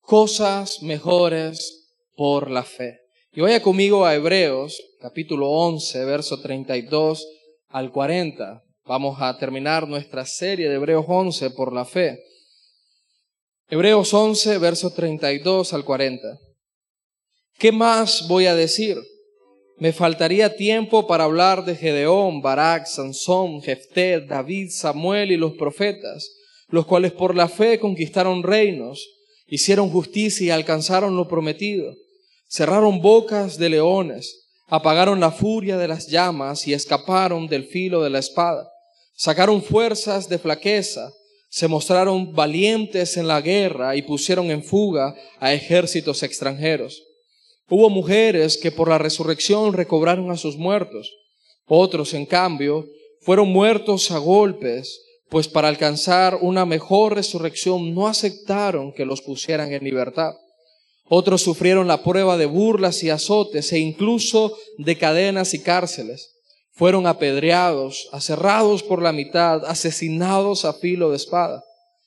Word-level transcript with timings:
cosas 0.00 0.82
mejores 0.82 1.88
por 2.16 2.50
la 2.50 2.62
fe. 2.62 2.98
Y 3.32 3.40
vaya 3.40 3.62
conmigo 3.62 4.04
a 4.04 4.14
Hebreos, 4.14 4.80
capítulo 5.00 5.50
11, 5.50 6.04
verso 6.04 6.40
32 6.40 7.26
al 7.68 7.90
40. 7.90 8.62
Vamos 8.84 9.16
a 9.20 9.38
terminar 9.38 9.88
nuestra 9.88 10.26
serie 10.26 10.68
de 10.68 10.74
Hebreos 10.74 11.06
11 11.08 11.50
por 11.50 11.72
la 11.72 11.84
fe. 11.84 12.22
Hebreos 13.68 14.12
11, 14.12 14.58
verso 14.58 14.92
32 14.92 15.72
al 15.72 15.84
40. 15.84 16.38
¿Qué 17.58 17.72
más 17.72 18.26
voy 18.28 18.46
a 18.46 18.54
decir? 18.54 18.98
Me 19.78 19.92
faltaría 19.92 20.56
tiempo 20.56 21.06
para 21.06 21.24
hablar 21.24 21.64
de 21.64 21.74
Gedeón, 21.74 22.42
Barak, 22.42 22.86
Sansón, 22.86 23.62
Jefté, 23.62 24.20
David, 24.20 24.68
Samuel 24.70 25.32
y 25.32 25.36
los 25.36 25.54
profetas, 25.54 26.36
los 26.68 26.86
cuales 26.86 27.12
por 27.12 27.34
la 27.34 27.48
fe 27.48 27.80
conquistaron 27.80 28.42
reinos, 28.42 29.08
hicieron 29.46 29.90
justicia 29.90 30.46
y 30.46 30.50
alcanzaron 30.50 31.16
lo 31.16 31.28
prometido, 31.28 31.94
cerraron 32.48 33.00
bocas 33.00 33.58
de 33.58 33.70
leones, 33.70 34.48
apagaron 34.68 35.20
la 35.20 35.30
furia 35.30 35.76
de 35.76 35.88
las 35.88 36.08
llamas 36.08 36.66
y 36.66 36.72
escaparon 36.72 37.46
del 37.46 37.64
filo 37.64 38.02
de 38.02 38.10
la 38.10 38.18
espada, 38.18 38.70
sacaron 39.14 39.62
fuerzas 39.62 40.28
de 40.28 40.38
flaqueza, 40.38 41.12
se 41.50 41.68
mostraron 41.68 42.32
valientes 42.32 43.18
en 43.18 43.28
la 43.28 43.42
guerra 43.42 43.94
y 43.94 44.02
pusieron 44.02 44.50
en 44.50 44.64
fuga 44.64 45.14
a 45.38 45.52
ejércitos 45.52 46.22
extranjeros. 46.22 47.02
Hubo 47.68 47.90
mujeres 47.90 48.56
que 48.56 48.72
por 48.72 48.88
la 48.88 48.98
resurrección 48.98 49.72
recobraron 49.74 50.30
a 50.30 50.36
sus 50.36 50.56
muertos. 50.56 51.10
Otros, 51.66 52.14
en 52.14 52.26
cambio, 52.26 52.86
fueron 53.20 53.48
muertos 53.48 54.10
a 54.10 54.18
golpes, 54.18 54.98
pues 55.32 55.48
para 55.48 55.68
alcanzar 55.68 56.36
una 56.42 56.66
mejor 56.66 57.14
resurrección 57.14 57.94
no 57.94 58.06
aceptaron 58.06 58.92
que 58.92 59.06
los 59.06 59.22
pusieran 59.22 59.72
en 59.72 59.82
libertad. 59.82 60.34
Otros 61.08 61.40
sufrieron 61.40 61.88
la 61.88 62.02
prueba 62.02 62.36
de 62.36 62.44
burlas 62.44 63.02
y 63.02 63.08
azotes 63.08 63.72
e 63.72 63.78
incluso 63.78 64.54
de 64.76 64.98
cadenas 64.98 65.54
y 65.54 65.62
cárceles 65.62 66.34
fueron 66.72 67.06
apedreados, 67.06 68.10
aserrados 68.12 68.82
por 68.82 69.00
la 69.00 69.12
mitad, 69.12 69.64
asesinados 69.64 70.66
a 70.66 70.74
filo 70.74 71.08
de 71.08 71.16
espada. 71.16 71.64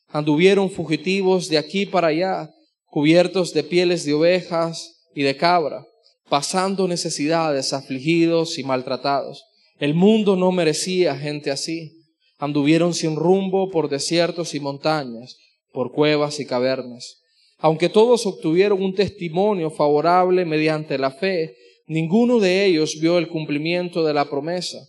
Anduvieron 0.09 0.69
fugitivos 0.69 1.49
de 1.49 1.57
aquí 1.57 1.87
para 1.87 2.09
allá, 2.09 2.51
cubiertos 2.85 3.55
de 3.55 3.63
pieles 3.63 4.05
de 4.05 4.13
ovejas 4.13 5.01
y 5.15 5.23
de 5.23 5.35
cabra, 5.35 5.83
pasando 6.29 6.87
necesidades, 6.87 7.73
afligidos 7.73 8.59
y 8.59 8.63
maltratados. 8.63 9.43
El 9.79 9.95
mundo 9.95 10.35
no 10.35 10.51
merecía 10.51 11.17
gente 11.17 11.49
así. 11.49 11.94
Anduvieron 12.45 12.93
sin 12.93 13.15
rumbo 13.15 13.69
por 13.69 13.89
desiertos 13.89 14.55
y 14.55 14.59
montañas, 14.59 15.37
por 15.73 15.91
cuevas 15.91 16.39
y 16.39 16.45
cavernas. 16.45 17.21
Aunque 17.57 17.89
todos 17.89 18.25
obtuvieron 18.25 18.81
un 18.81 18.95
testimonio 18.95 19.69
favorable 19.69 20.45
mediante 20.45 20.97
la 20.97 21.11
fe, 21.11 21.55
Ninguno 21.87 22.39
de 22.39 22.65
ellos 22.65 22.97
vio 22.99 23.19
el 23.19 23.27
cumplimiento 23.27 24.03
de 24.03 24.13
la 24.13 24.27
promesa. 24.27 24.79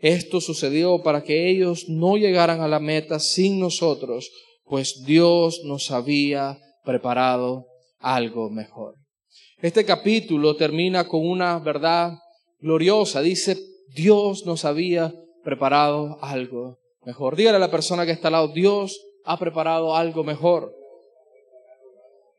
Esto 0.00 0.40
sucedió 0.40 1.02
para 1.02 1.24
que 1.24 1.50
ellos 1.50 1.88
no 1.88 2.16
llegaran 2.16 2.60
a 2.60 2.68
la 2.68 2.78
meta 2.78 3.18
sin 3.18 3.58
nosotros, 3.58 4.30
pues 4.64 5.02
Dios 5.04 5.62
nos 5.64 5.90
había 5.90 6.58
preparado 6.84 7.66
algo 7.98 8.50
mejor. 8.50 8.94
Este 9.60 9.84
capítulo 9.84 10.54
termina 10.54 11.08
con 11.08 11.26
una 11.26 11.58
verdad 11.58 12.12
gloriosa. 12.60 13.20
Dice, 13.20 13.58
Dios 13.96 14.46
nos 14.46 14.64
había 14.64 15.12
preparado 15.42 16.18
algo 16.22 16.78
mejor. 17.08 17.36
Dígale 17.36 17.56
a 17.56 17.60
la 17.60 17.70
persona 17.70 18.04
que 18.04 18.12
está 18.12 18.28
al 18.28 18.32
lado, 18.32 18.48
Dios 18.48 19.00
ha 19.24 19.38
preparado 19.38 19.96
algo 19.96 20.24
mejor. 20.24 20.74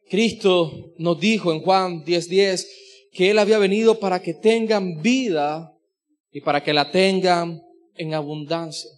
Cristo 0.08 0.94
nos 1.00 1.20
dijo 1.20 1.52
en 1.52 1.62
Juan 1.62 2.06
10:10, 2.06 2.68
que 3.12 3.32
Él 3.32 3.40
había 3.40 3.58
venido 3.58 4.00
para 4.00 4.22
que 4.22 4.36
tengan 4.36 5.02
vida 5.02 5.74
y 6.32 6.42
para 6.42 6.62
que 6.64 6.74
la 6.74 6.92
tengan 6.92 7.64
en 7.96 8.14
abundancia. 8.14 8.92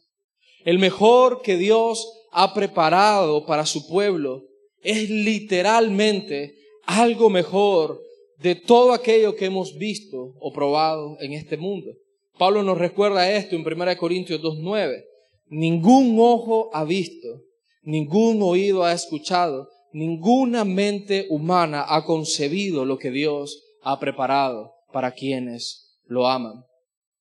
El 0.66 0.78
mejor 0.78 1.42
que 1.42 1.56
Dios 1.56 2.06
ha 2.34 2.54
preparado 2.54 3.46
para 3.46 3.66
su 3.66 3.88
pueblo 3.88 4.44
es 4.84 5.10
literalmente 5.10 6.54
algo 6.86 7.30
mejor 7.30 8.02
de 8.40 8.56
todo 8.56 8.92
aquello 8.92 9.38
que 9.38 9.46
hemos 9.46 9.78
visto 9.78 10.34
o 10.38 10.52
probado 10.52 11.16
en 11.22 11.32
este 11.32 11.56
mundo. 11.56 11.94
Pablo 12.38 12.62
nos 12.62 12.78
recuerda 12.78 13.32
esto 13.32 13.56
en 13.56 13.66
1 13.66 13.98
Corintios 13.98 14.42
2.9. 14.42 15.11
Ningún 15.52 16.16
ojo 16.18 16.70
ha 16.72 16.86
visto, 16.86 17.44
ningún 17.84 18.42
oído 18.42 18.86
ha 18.86 18.94
escuchado, 18.94 19.68
ninguna 19.92 20.64
mente 20.64 21.28
humana 21.30 21.84
ha 21.90 22.06
concebido 22.06 22.86
lo 22.86 22.98
que 22.98 23.12
Dios 23.12 23.62
ha 23.82 24.00
preparado 24.00 24.72
para 24.94 25.12
quienes 25.12 26.00
lo 26.06 26.26
aman. 26.26 26.64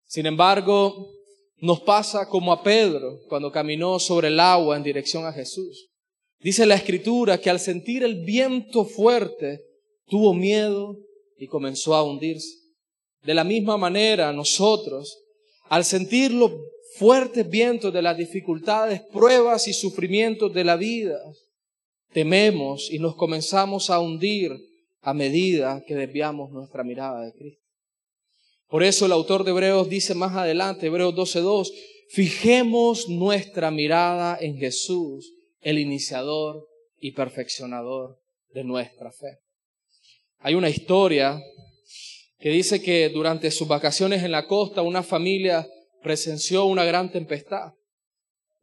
Sin 0.07 0.27
embargo, 0.27 1.11
nos 1.57 1.81
pasa 1.81 2.29
como 2.29 2.53
a 2.53 2.63
Pedro 2.63 3.19
cuando 3.29 3.51
caminó 3.51 3.99
sobre 3.99 4.29
el 4.29 4.39
agua 4.39 4.77
en 4.77 4.85
dirección 4.85 5.27
a 5.27 5.33
Jesús. 5.33 5.89
Dice 6.39 6.67
la 6.67 6.77
escritura 6.77 7.39
que 7.39 7.51
al 7.51 7.59
sentir 7.59 8.05
el 8.05 8.25
viento 8.25 8.85
fuerte 8.85 9.65
tuvo 10.07 10.35
miedo 10.35 10.97
y 11.37 11.49
comenzó 11.49 11.97
a 11.97 12.05
hundirse. 12.05 12.61
De 13.25 13.35
la 13.35 13.43
misma 13.43 13.77
manera 13.77 14.33
nosotros, 14.33 15.19
al 15.69 15.85
sentir 15.85 16.31
los 16.31 16.53
fuertes 16.97 17.49
vientos 17.49 17.93
de 17.93 18.03
las 18.03 18.17
dificultades, 18.17 19.01
pruebas 19.13 19.69
y 19.69 19.73
sufrimientos 19.73 20.53
de 20.53 20.65
la 20.65 20.77
vida, 20.77 21.19
tememos 22.13 22.91
y 22.91 22.99
nos 22.99 23.17
comenzamos 23.17 23.91
a 23.91 24.01
hundir 24.01 24.53
a 25.03 25.15
medida 25.15 25.83
que 25.87 25.95
desviamos 25.95 26.51
nuestra 26.51 26.85
mirada 26.85 27.25
de 27.25 27.33
Cristo. 27.33 27.65
Por 28.69 28.83
eso 28.83 29.07
el 29.07 29.13
autor 29.13 29.45
de 29.45 29.51
Hebreos 29.51 29.89
dice 29.89 30.15
más 30.15 30.37
adelante, 30.37 30.87
Hebreos 30.87 31.15
12.2, 31.15 31.73
fijemos 32.11 33.09
nuestra 33.09 33.71
mirada 33.71 34.39
en 34.41 34.57
Jesús, 34.57 35.33
el 35.61 35.79
iniciador 35.79 36.69
y 37.01 37.13
perfeccionador 37.13 38.21
de 38.53 38.65
nuestra 38.65 39.11
fe. 39.11 39.39
Hay 40.39 40.55
una 40.55 40.71
historia 40.71 41.41
que 42.39 42.51
dice 42.51 42.81
que 42.81 43.09
durante 43.11 43.51
sus 43.51 43.69
vacaciones 43.69 44.23
en 44.23 44.33
la 44.33 44.47
costa 44.47 44.83
una 44.83 45.03
familia 45.03 45.67
presenció 46.03 46.65
una 46.65 46.85
gran 46.85 47.11
tempestad. 47.11 47.73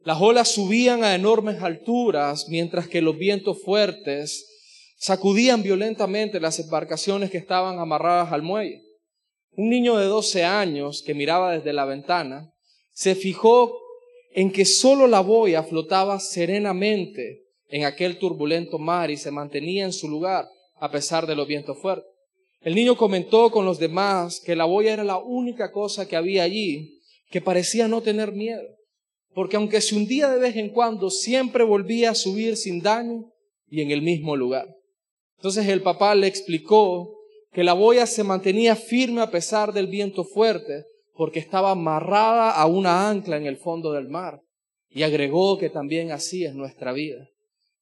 Las 0.00 0.20
olas 0.20 0.48
subían 0.48 1.04
a 1.04 1.14
enormes 1.14 1.62
alturas 1.62 2.46
mientras 2.48 2.88
que 2.88 3.02
los 3.02 3.18
vientos 3.18 3.62
fuertes 3.62 4.46
sacudían 4.96 5.62
violentamente 5.62 6.40
las 6.40 6.58
embarcaciones 6.58 7.30
que 7.30 7.38
estaban 7.38 7.78
amarradas 7.78 8.32
al 8.32 8.42
muelle. 8.42 8.82
Un 9.52 9.70
niño 9.70 9.96
de 9.96 10.06
12 10.06 10.44
años 10.44 11.02
que 11.04 11.14
miraba 11.14 11.52
desde 11.52 11.72
la 11.72 11.84
ventana 11.84 12.52
se 12.92 13.14
fijó 13.14 13.76
en 14.32 14.52
que 14.52 14.64
solo 14.64 15.06
la 15.06 15.20
boya 15.20 15.62
flotaba 15.62 16.20
serenamente 16.20 17.44
en 17.68 17.84
aquel 17.84 18.18
turbulento 18.18 18.78
mar 18.78 19.10
y 19.10 19.16
se 19.16 19.30
mantenía 19.30 19.84
en 19.84 19.92
su 19.92 20.08
lugar 20.08 20.48
a 20.76 20.90
pesar 20.90 21.26
de 21.26 21.34
los 21.34 21.46
vientos 21.46 21.78
fuertes. 21.78 22.10
El 22.60 22.74
niño 22.74 22.96
comentó 22.96 23.50
con 23.50 23.64
los 23.64 23.78
demás 23.78 24.40
que 24.40 24.56
la 24.56 24.64
boya 24.64 24.92
era 24.92 25.04
la 25.04 25.18
única 25.18 25.70
cosa 25.70 26.08
que 26.08 26.16
había 26.16 26.42
allí 26.42 26.97
que 27.30 27.40
parecía 27.40 27.88
no 27.88 28.00
tener 28.00 28.32
miedo, 28.32 28.66
porque 29.34 29.56
aunque 29.56 29.80
se 29.80 29.94
hundía 29.94 30.28
de 30.30 30.40
vez 30.40 30.56
en 30.56 30.70
cuando, 30.70 31.10
siempre 31.10 31.62
volvía 31.62 32.10
a 32.10 32.14
subir 32.14 32.56
sin 32.56 32.80
daño 32.80 33.30
y 33.68 33.82
en 33.82 33.90
el 33.90 34.02
mismo 34.02 34.34
lugar. 34.34 34.66
Entonces 35.36 35.68
el 35.68 35.82
papá 35.82 36.14
le 36.14 36.26
explicó 36.26 37.14
que 37.52 37.64
la 37.64 37.74
boya 37.74 38.06
se 38.06 38.24
mantenía 38.24 38.76
firme 38.76 39.20
a 39.20 39.30
pesar 39.30 39.72
del 39.72 39.86
viento 39.86 40.24
fuerte 40.24 40.84
porque 41.14 41.38
estaba 41.38 41.72
amarrada 41.72 42.50
a 42.52 42.66
una 42.66 43.08
ancla 43.08 43.36
en 43.36 43.46
el 43.46 43.56
fondo 43.56 43.92
del 43.92 44.08
mar. 44.08 44.40
Y 44.90 45.02
agregó 45.02 45.58
que 45.58 45.68
también 45.68 46.12
así 46.12 46.44
es 46.44 46.54
nuestra 46.54 46.92
vida. 46.92 47.28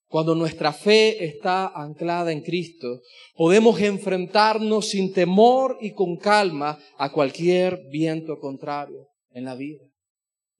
Cuando 0.08 0.34
nuestra 0.34 0.72
fe 0.72 1.24
está 1.24 1.68
anclada 1.68 2.32
en 2.32 2.42
Cristo, 2.42 3.00
podemos 3.36 3.80
enfrentarnos 3.80 4.88
sin 4.88 5.12
temor 5.12 5.78
y 5.80 5.92
con 5.92 6.16
calma 6.16 6.78
a 6.96 7.12
cualquier 7.12 7.80
viento 7.90 8.38
contrario 8.38 9.08
en 9.36 9.44
la 9.44 9.54
vida. 9.54 9.84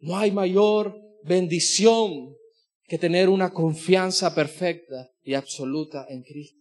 No 0.01 0.19
hay 0.19 0.31
mayor 0.31 0.95
bendición 1.25 2.37
que 2.87 2.99
tener 2.99 3.31
una 3.31 3.53
confianza 3.53 4.35
perfecta 4.35 5.11
y 5.23 5.33
absoluta 5.33 6.07
en 6.11 6.23
Cristo. 6.23 6.61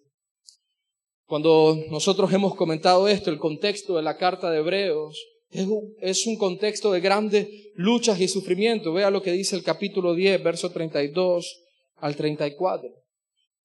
Cuando 1.26 1.78
nosotros 1.92 2.32
hemos 2.32 2.56
comentado 2.56 3.08
esto, 3.10 3.30
el 3.30 3.38
contexto 3.38 3.98
de 3.98 4.02
la 4.02 4.18
carta 4.18 4.50
de 4.50 4.60
Hebreos 4.60 5.22
es 5.50 6.26
un 6.26 6.38
contexto 6.38 6.92
de 6.92 7.02
grandes 7.02 7.48
luchas 7.76 8.20
y 8.22 8.30
sufrimiento. 8.30 8.94
Vea 8.94 9.12
lo 9.12 9.22
que 9.22 9.34
dice 9.34 9.58
el 9.58 9.64
capítulo 9.64 10.16
10, 10.16 10.42
verso 10.42 10.72
32 10.72 11.64
al 11.98 12.16
34. 12.16 12.90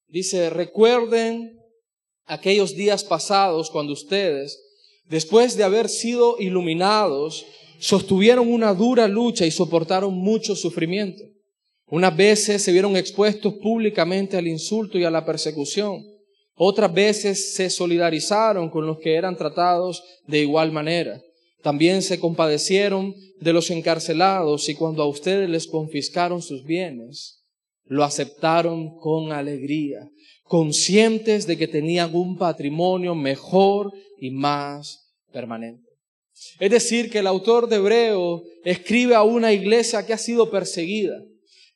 Dice, 0.09 0.51
recuerden 0.51 1.57
aquellos 2.25 2.75
días 2.75 3.05
pasados 3.05 3.71
cuando 3.71 3.93
ustedes, 3.93 4.61
después 5.05 5.57
de 5.57 5.63
haber 5.65 5.89
sido 5.89 6.37
iluminados, 6.39 7.47
sostuvieron 7.81 8.53
una 8.53 8.75
dura 8.75 9.09
lucha 9.09 9.47
y 9.47 9.51
soportaron 9.51 10.15
mucho 10.15 10.55
sufrimiento 10.55 11.25
Unas 11.87 12.15
veces 12.17 12.63
se 12.63 12.73
vieron 12.73 12.97
expuestos 12.97 13.55
públicamente 13.55 14.37
al 14.37 14.47
insulto 14.47 14.99
y 14.99 15.05
a 15.05 15.11
la 15.11 15.25
persecución. 15.25 16.05
Otras 16.55 16.93
veces 16.93 17.55
se 17.55 17.69
solidarizaron 17.71 18.69
con 18.69 18.87
los 18.87 18.99
que 18.99 19.15
eran 19.15 19.37
tratados 19.37 20.05
de 20.29 20.41
igual 20.41 20.71
manera. 20.71 21.21
También 21.63 22.03
se 22.03 22.21
compadecieron 22.21 23.15
de 23.41 23.53
los 23.53 23.71
encarcelados 23.71 24.69
y 24.69 24.75
cuando 24.75 25.03
a 25.03 25.09
ustedes 25.09 25.49
les 25.49 25.67
confiscaron 25.67 26.43
sus 26.43 26.65
bienes, 26.65 27.43
lo 27.87 28.05
aceptaron 28.05 28.97
con 28.99 29.33
alegría, 29.33 30.09
conscientes 30.45 31.47
de 31.47 31.57
que 31.59 31.67
tenían 31.67 32.15
un 32.15 32.37
patrimonio 32.37 33.15
mejor 33.15 33.93
y 34.21 34.31
más 34.31 35.11
permanente. 35.33 35.90
Es 36.59 36.71
decir, 36.71 37.11
que 37.11 37.19
el 37.19 37.27
autor 37.27 37.69
de 37.69 37.77
Hebreo 37.77 38.43
escribe 38.65 39.15
a 39.15 39.23
una 39.23 39.53
iglesia 39.53 40.05
que 40.07 40.13
ha 40.13 40.19
sido 40.19 40.51
perseguida, 40.51 41.23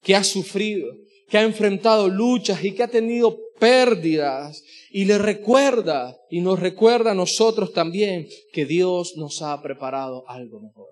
que 0.02 0.14
ha 0.14 0.24
sufrido, 0.24 0.86
que 1.28 1.38
ha 1.38 1.42
enfrentado 1.42 2.08
luchas 2.08 2.62
y 2.64 2.72
que 2.72 2.82
ha 2.82 2.88
tenido 2.88 3.38
pérdidas 3.58 4.62
y 4.90 5.04
le 5.04 5.18
recuerda 5.18 6.16
y 6.30 6.40
nos 6.40 6.60
recuerda 6.60 7.12
a 7.12 7.14
nosotros 7.14 7.72
también 7.72 8.28
que 8.52 8.64
Dios 8.64 9.16
nos 9.16 9.42
ha 9.42 9.60
preparado 9.62 10.24
algo 10.28 10.60
mejor. 10.60 10.88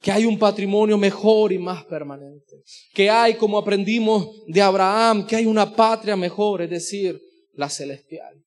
Que 0.00 0.12
hay 0.12 0.26
un 0.26 0.38
patrimonio 0.38 0.98
mejor 0.98 1.52
y 1.52 1.58
más 1.58 1.84
permanente. 1.86 2.62
Que 2.92 3.08
hay, 3.08 3.34
como 3.34 3.56
aprendimos 3.56 4.42
de 4.46 4.60
Abraham, 4.60 5.26
que 5.26 5.36
hay 5.36 5.46
una 5.46 5.74
patria 5.74 6.14
mejor, 6.14 6.60
es 6.60 6.70
decir, 6.70 7.20
la 7.54 7.70
celestial. 7.70 8.43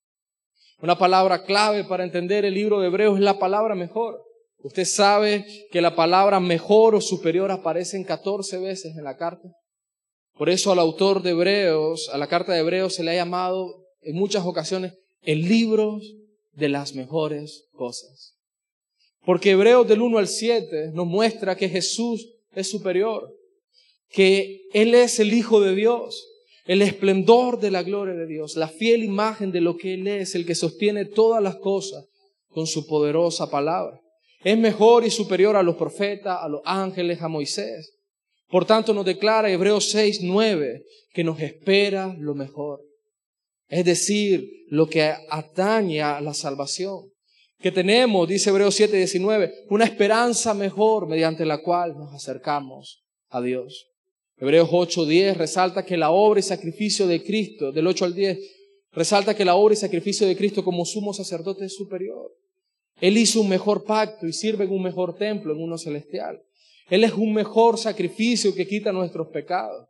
Una 0.79 0.97
palabra 0.97 1.43
clave 1.43 1.83
para 1.83 2.03
entender 2.03 2.45
el 2.45 2.53
libro 2.53 2.79
de 2.79 2.87
Hebreos 2.87 3.17
es 3.17 3.23
la 3.23 3.39
palabra 3.39 3.73
mejor. 3.73 4.21
Usted 4.59 4.85
sabe 4.85 5.45
que 5.71 5.81
la 5.81 5.95
palabra 5.95 6.39
mejor 6.39 6.93
o 6.93 7.01
superior 7.01 7.51
aparece 7.51 7.97
en 7.97 8.03
14 8.03 8.59
veces 8.59 8.95
en 8.95 9.03
la 9.03 9.17
carta. 9.17 9.49
Por 10.35 10.49
eso 10.49 10.71
al 10.71 10.79
autor 10.79 11.23
de 11.23 11.31
Hebreos, 11.31 12.09
a 12.13 12.17
la 12.17 12.27
carta 12.27 12.53
de 12.53 12.59
Hebreos 12.59 12.93
se 12.93 13.03
le 13.03 13.11
ha 13.11 13.15
llamado 13.15 13.85
en 14.01 14.15
muchas 14.15 14.45
ocasiones 14.45 14.93
el 15.21 15.47
libro 15.47 15.99
de 16.51 16.69
las 16.69 16.93
mejores 16.93 17.65
cosas. 17.71 18.35
Porque 19.25 19.51
Hebreos 19.51 19.87
del 19.87 20.01
1 20.01 20.19
al 20.19 20.27
7 20.27 20.91
nos 20.93 21.07
muestra 21.07 21.57
que 21.57 21.69
Jesús 21.69 22.35
es 22.53 22.69
superior, 22.69 23.27
que 24.09 24.61
Él 24.73 24.93
es 24.93 25.19
el 25.19 25.33
Hijo 25.33 25.59
de 25.59 25.75
Dios, 25.75 26.23
el 26.67 26.81
esplendor 26.81 27.59
de 27.59 27.71
la 27.71 27.81
gloria 27.81 28.13
de 28.13 28.27
Dios, 28.27 28.57
la 28.57 28.67
fiel 28.67 29.03
imagen 29.03 29.51
de 29.51 29.61
lo 29.61 29.77
que 29.77 29.93
Él 29.93 30.07
es, 30.07 30.35
el 30.35 30.45
que 30.45 30.53
sostiene 30.53 31.05
todas 31.05 31.41
las 31.41 31.55
cosas 31.55 32.05
con 32.49 32.67
su 32.67 32.85
poderosa 32.85 33.49
palabra. 33.49 33.99
Es 34.43 34.57
mejor 34.57 35.05
y 35.05 35.09
superior 35.09 35.55
a 35.55 35.63
los 35.63 35.75
profetas, 35.75 36.37
a 36.41 36.47
los 36.49 36.61
ángeles, 36.65 37.21
a 37.21 37.27
Moisés. 37.27 37.93
Por 38.49 38.65
tanto, 38.65 38.93
nos 38.93 39.05
declara 39.05 39.49
Hebreos 39.49 39.89
6, 39.89 40.21
9 40.23 40.83
que 41.13 41.23
nos 41.23 41.39
espera 41.39 42.15
lo 42.19 42.35
mejor. 42.35 42.81
Es 43.67 43.83
decir, 43.85 44.47
lo 44.69 44.87
que 44.87 45.13
atañe 45.29 46.01
a 46.01 46.21
la 46.21 46.33
salvación. 46.33 47.11
Que 47.59 47.71
tenemos, 47.71 48.27
dice 48.27 48.51
Hebreos 48.51 48.75
7, 48.75 48.95
19, 48.95 49.65
una 49.69 49.85
esperanza 49.85 50.53
mejor 50.53 51.07
mediante 51.07 51.45
la 51.45 51.57
cual 51.63 51.97
nos 51.97 52.13
acercamos 52.13 53.03
a 53.29 53.41
Dios. 53.41 53.87
Hebreos 54.39 54.69
8, 54.71 55.05
10 55.05 55.37
resalta 55.37 55.83
que 55.83 55.97
la 55.97 56.11
obra 56.11 56.39
y 56.39 56.43
sacrificio 56.43 57.07
de 57.07 57.23
Cristo, 57.23 57.71
del 57.71 57.87
8 57.87 58.05
al 58.05 58.13
10, 58.13 58.37
resalta 58.91 59.35
que 59.35 59.45
la 59.45 59.55
obra 59.55 59.73
y 59.73 59.77
sacrificio 59.77 60.27
de 60.27 60.35
Cristo 60.35 60.63
como 60.63 60.85
sumo 60.85 61.13
sacerdote 61.13 61.65
es 61.65 61.75
superior. 61.75 62.31
Él 63.01 63.17
hizo 63.17 63.41
un 63.41 63.49
mejor 63.49 63.83
pacto 63.83 64.27
y 64.27 64.33
sirve 64.33 64.65
en 64.65 64.71
un 64.71 64.83
mejor 64.83 65.17
templo, 65.17 65.53
en 65.53 65.61
uno 65.61 65.77
celestial. 65.77 66.41
Él 66.89 67.03
es 67.03 67.13
un 67.13 67.33
mejor 67.33 67.77
sacrificio 67.77 68.53
que 68.55 68.67
quita 68.67 68.91
nuestros 68.91 69.27
pecados. 69.27 69.87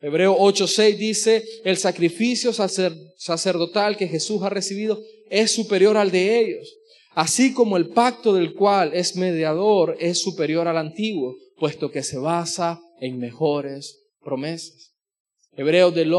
Hebreo 0.00 0.36
8:6 0.36 0.96
dice, 0.96 1.44
el 1.64 1.76
sacrificio 1.76 2.52
sacerdotal 2.52 3.96
que 3.96 4.08
Jesús 4.08 4.42
ha 4.42 4.50
recibido 4.50 5.00
es 5.30 5.50
superior 5.50 5.96
al 5.96 6.10
de 6.10 6.40
ellos, 6.40 6.76
así 7.14 7.54
como 7.54 7.76
el 7.76 7.88
pacto 7.88 8.32
del 8.34 8.54
cual 8.54 8.92
es 8.94 9.16
mediador 9.16 9.96
es 9.98 10.20
superior 10.20 10.68
al 10.68 10.78
antiguo, 10.78 11.36
puesto 11.58 11.90
que 11.90 12.02
se 12.02 12.18
basa 12.18 12.80
en 13.00 13.18
mejores 13.18 14.02
promesas. 14.22 14.92
Hebreo 15.56 15.90
del 15.90 16.12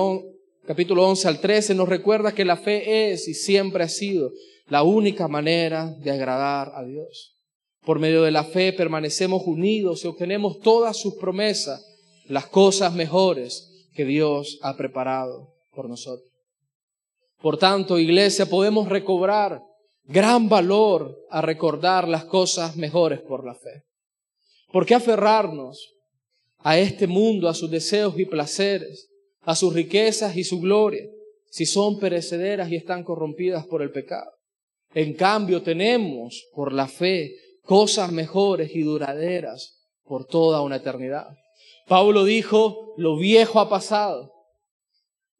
capítulo 0.65 1.07
11 1.07 1.27
al 1.27 1.39
13 1.39 1.75
nos 1.75 1.89
recuerda 1.89 2.33
que 2.33 2.45
la 2.45 2.57
fe 2.57 3.11
es 3.11 3.27
y 3.27 3.33
siempre 3.33 3.83
ha 3.83 3.89
sido 3.89 4.31
la 4.67 4.83
única 4.83 5.27
manera 5.27 5.93
de 5.99 6.11
agradar 6.11 6.71
a 6.75 6.83
Dios. 6.83 7.35
Por 7.85 7.99
medio 7.99 8.23
de 8.23 8.31
la 8.31 8.43
fe 8.43 8.73
permanecemos 8.73 9.43
unidos 9.45 10.03
y 10.03 10.07
obtenemos 10.07 10.59
todas 10.59 10.97
sus 10.97 11.15
promesas, 11.15 11.85
las 12.27 12.47
cosas 12.47 12.93
mejores 12.93 13.87
que 13.93 14.05
Dios 14.05 14.57
ha 14.61 14.75
preparado 14.75 15.53
por 15.73 15.87
nosotros. 15.87 16.31
Por 17.41 17.57
tanto, 17.57 17.99
iglesia, 17.99 18.47
podemos 18.47 18.89
recobrar 18.89 19.61
gran 20.07 20.47
valor 20.49 21.17
a 21.29 21.41
recordar 21.41 22.07
las 22.07 22.25
cosas 22.25 22.75
mejores 22.75 23.21
por 23.21 23.45
la 23.45 23.55
fe. 23.55 23.83
¿Por 24.71 24.85
qué 24.85 24.95
aferrarnos 24.95 25.93
a 26.59 26.77
este 26.77 27.07
mundo, 27.07 27.47
a 27.47 27.53
sus 27.53 27.69
deseos 27.69 28.17
y 28.17 28.25
placeres, 28.25 29.09
a 29.41 29.55
sus 29.55 29.73
riquezas 29.73 30.35
y 30.35 30.43
su 30.43 30.59
gloria, 30.59 31.05
si 31.49 31.65
son 31.65 31.99
perecederas 31.99 32.69
y 32.69 32.75
están 32.75 33.03
corrompidas 33.03 33.65
por 33.67 33.81
el 33.81 33.91
pecado? 33.91 34.31
En 34.93 35.13
cambio, 35.13 35.61
tenemos 35.61 36.47
por 36.53 36.71
la 36.71 36.87
fe 36.87 37.35
cosas 37.63 38.11
mejores 38.11 38.75
y 38.75 38.83
duraderas 38.83 39.75
por 40.03 40.25
toda 40.25 40.61
una 40.61 40.77
eternidad. 40.77 41.27
Pablo 41.87 42.23
dijo, 42.23 42.93
lo 42.97 43.17
viejo 43.17 43.59
ha 43.59 43.69
pasado 43.69 44.31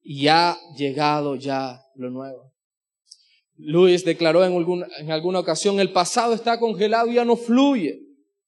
y 0.01 0.27
ha 0.27 0.57
llegado 0.75 1.35
ya 1.35 1.81
lo 1.95 2.09
nuevo. 2.09 2.54
Luis 3.57 4.03
declaró 4.03 4.43
en 4.43 4.53
alguna, 4.53 4.87
en 4.97 5.11
alguna 5.11 5.39
ocasión, 5.39 5.79
el 5.79 5.91
pasado 5.91 6.33
está 6.33 6.59
congelado 6.59 7.07
y 7.09 7.15
ya 7.15 7.25
no 7.25 7.37
fluye 7.37 8.01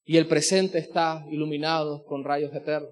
y 0.05 0.17
el 0.17 0.27
presente 0.27 0.79
está 0.79 1.25
iluminado 1.31 2.03
con 2.05 2.23
rayos 2.23 2.53
eternos. 2.53 2.91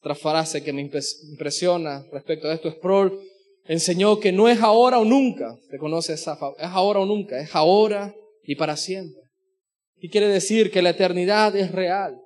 Otra 0.00 0.14
frase 0.14 0.62
que 0.62 0.72
me 0.72 0.82
impresiona 0.82 2.04
respecto 2.12 2.48
a 2.48 2.54
esto 2.54 2.68
es 2.68 2.74
Sproul 2.74 3.18
enseñó 3.64 4.18
que 4.18 4.32
no 4.32 4.48
es 4.48 4.60
ahora 4.60 4.98
o 4.98 5.04
nunca, 5.04 5.56
te 5.70 5.78
conoces 5.78 6.20
esa, 6.20 6.38
es 6.58 6.66
ahora 6.66 7.00
o 7.00 7.06
nunca, 7.06 7.40
es 7.40 7.54
ahora 7.54 8.14
y 8.44 8.56
para 8.56 8.76
siempre. 8.76 9.22
Y 10.00 10.08
quiere 10.08 10.28
decir 10.28 10.70
que 10.70 10.82
la 10.82 10.90
eternidad 10.90 11.54
es 11.54 11.70
real. 11.70 12.18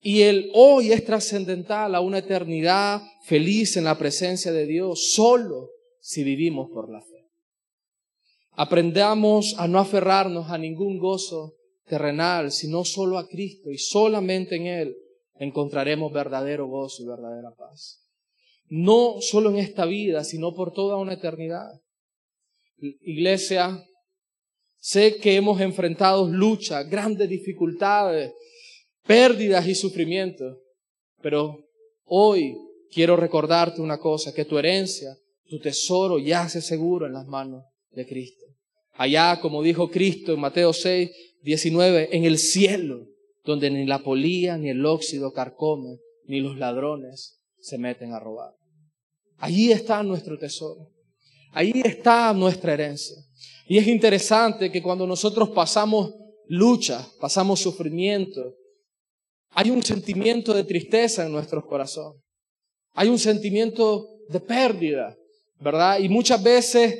Y 0.00 0.22
el 0.22 0.50
hoy 0.54 0.92
es 0.92 1.04
trascendental 1.04 1.94
a 1.94 2.00
una 2.00 2.18
eternidad 2.18 3.02
feliz 3.24 3.76
en 3.76 3.84
la 3.84 3.98
presencia 3.98 4.52
de 4.52 4.64
Dios, 4.64 5.10
solo 5.12 5.70
si 6.00 6.22
vivimos 6.22 6.70
por 6.70 6.88
la 6.88 7.00
fe. 7.00 7.17
Aprendamos 8.58 9.54
a 9.58 9.68
no 9.68 9.78
aferrarnos 9.78 10.50
a 10.50 10.58
ningún 10.58 10.98
gozo 10.98 11.54
terrenal, 11.86 12.50
sino 12.50 12.84
solo 12.84 13.18
a 13.18 13.28
Cristo 13.28 13.70
y 13.70 13.78
solamente 13.78 14.56
en 14.56 14.66
Él 14.66 14.96
encontraremos 15.36 16.12
verdadero 16.12 16.66
gozo 16.66 17.02
y 17.02 17.06
verdadera 17.06 17.52
paz 17.56 18.04
no 18.68 19.16
solo 19.20 19.50
en 19.50 19.56
esta 19.56 19.86
vida, 19.86 20.24
sino 20.24 20.54
por 20.54 20.72
toda 20.72 20.96
una 20.96 21.14
eternidad. 21.14 21.80
Iglesia, 22.78 23.84
sé 24.78 25.16
que 25.16 25.36
hemos 25.36 25.60
enfrentado 25.60 26.28
luchas, 26.28 26.88
grandes 26.88 27.28
dificultades, 27.28 28.32
pérdidas 29.06 29.66
y 29.66 29.74
sufrimientos, 29.74 30.58
pero 31.22 31.66
hoy 32.04 32.56
quiero 32.90 33.16
recordarte 33.16 33.80
una 33.80 33.98
cosa, 33.98 34.32
que 34.32 34.44
tu 34.44 34.58
herencia, 34.58 35.16
tu 35.48 35.58
tesoro 35.58 36.18
yace 36.18 36.60
seguro 36.60 37.06
en 37.06 37.14
las 37.14 37.26
manos 37.26 37.64
de 37.90 38.06
Cristo. 38.06 38.44
Allá, 38.98 39.38
como 39.40 39.62
dijo 39.62 39.90
Cristo 39.90 40.34
en 40.34 40.40
Mateo 40.40 40.72
6, 40.72 41.10
19, 41.42 42.16
en 42.16 42.24
el 42.24 42.36
cielo, 42.36 43.06
donde 43.44 43.70
ni 43.70 43.86
la 43.86 44.00
polía 44.00 44.58
ni 44.58 44.70
el 44.70 44.84
óxido 44.84 45.32
carcome, 45.32 45.98
ni 46.26 46.40
los 46.40 46.58
ladrones 46.58 47.40
se 47.60 47.78
meten 47.78 48.12
a 48.12 48.18
robar. 48.18 48.54
Allí 49.36 49.70
está 49.70 50.02
nuestro 50.02 50.36
tesoro. 50.36 50.90
Allí 51.52 51.80
está 51.84 52.32
nuestra 52.32 52.74
herencia. 52.74 53.16
Y 53.68 53.78
es 53.78 53.86
interesante 53.86 54.72
que 54.72 54.82
cuando 54.82 55.06
nosotros 55.06 55.50
pasamos 55.50 56.12
lucha, 56.48 57.08
pasamos 57.20 57.60
sufrimiento, 57.60 58.56
hay 59.50 59.70
un 59.70 59.82
sentimiento 59.84 60.52
de 60.52 60.64
tristeza 60.64 61.24
en 61.24 61.30
nuestros 61.30 61.64
corazones. 61.66 62.20
Hay 62.94 63.08
un 63.08 63.18
sentimiento 63.20 64.08
de 64.28 64.40
pérdida, 64.40 65.16
¿verdad? 65.60 66.00
Y 66.00 66.08
muchas 66.08 66.42
veces 66.42 66.98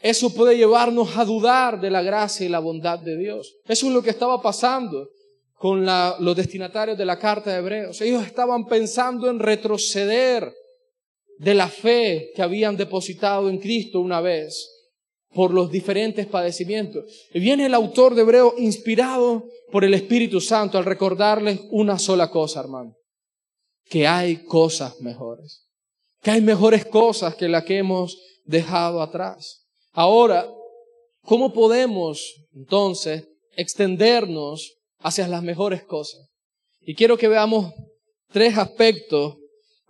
eso 0.00 0.32
puede 0.32 0.56
llevarnos 0.56 1.16
a 1.16 1.24
dudar 1.24 1.80
de 1.80 1.90
la 1.90 2.02
gracia 2.02 2.46
y 2.46 2.48
la 2.48 2.60
bondad 2.60 3.00
de 3.00 3.16
Dios. 3.16 3.56
Eso 3.66 3.86
es 3.86 3.92
lo 3.92 4.02
que 4.02 4.10
estaba 4.10 4.40
pasando 4.40 5.08
con 5.54 5.84
los 5.84 6.36
destinatarios 6.36 6.96
de 6.96 7.04
la 7.04 7.18
carta 7.18 7.50
de 7.50 7.58
Hebreos. 7.58 8.00
Ellos 8.00 8.24
estaban 8.24 8.66
pensando 8.66 9.28
en 9.28 9.40
retroceder 9.40 10.52
de 11.38 11.54
la 11.54 11.68
fe 11.68 12.30
que 12.34 12.42
habían 12.42 12.76
depositado 12.76 13.48
en 13.48 13.58
Cristo 13.58 14.00
una 14.00 14.20
vez 14.20 14.70
por 15.34 15.52
los 15.52 15.70
diferentes 15.70 16.26
padecimientos. 16.26 17.04
Y 17.34 17.40
viene 17.40 17.66
el 17.66 17.74
autor 17.74 18.14
de 18.14 18.22
Hebreo 18.22 18.54
inspirado 18.56 19.44
por 19.70 19.84
el 19.84 19.94
Espíritu 19.94 20.40
Santo 20.40 20.78
al 20.78 20.84
recordarles 20.84 21.60
una 21.70 21.98
sola 21.98 22.30
cosa, 22.30 22.60
hermano. 22.60 22.94
que 23.90 24.06
hay 24.06 24.44
cosas 24.44 25.00
mejores, 25.00 25.66
que 26.22 26.30
hay 26.30 26.40
mejores 26.42 26.84
cosas 26.84 27.34
que 27.34 27.48
las 27.48 27.64
que 27.64 27.78
hemos 27.78 28.18
dejado 28.44 29.00
atrás. 29.00 29.57
Ahora, 29.92 30.48
¿cómo 31.22 31.52
podemos 31.52 32.46
entonces 32.54 33.28
extendernos 33.56 34.76
hacia 34.98 35.28
las 35.28 35.42
mejores 35.42 35.82
cosas? 35.84 36.28
Y 36.80 36.94
quiero 36.94 37.16
que 37.16 37.28
veamos 37.28 37.72
tres 38.30 38.56
aspectos 38.56 39.36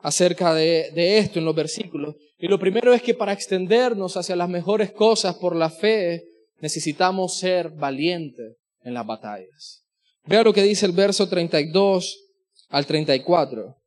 acerca 0.01 0.55
de, 0.55 1.19
esto 1.19 1.39
en 1.39 1.45
los 1.45 1.55
versículos. 1.55 2.15
Y 2.39 2.49
lo 2.49 2.59
primero 2.59 2.93
es 2.93 3.03
que 3.03 3.15
para 3.15 3.33
extendernos 3.33 4.17
hacia 4.17 4.37
las 4.37 4.49
mejores 4.49 4.93
cosas 4.93 5.37
por 5.37 5.57
la 5.57 5.71
fe, 5.71 6.25
necesitamos 6.61 7.39
ser 7.39 7.71
valientes 7.71 8.57
en 8.83 8.95
las 8.95 9.07
batallas. 9.07 9.85
Vea 10.25 10.43
lo 10.43 10.53
que 10.53 10.63
dice 10.63 10.87
el 10.87 10.93
verso 10.93 11.29
32 11.29 12.17
al 12.69 12.87
34. 12.87 13.78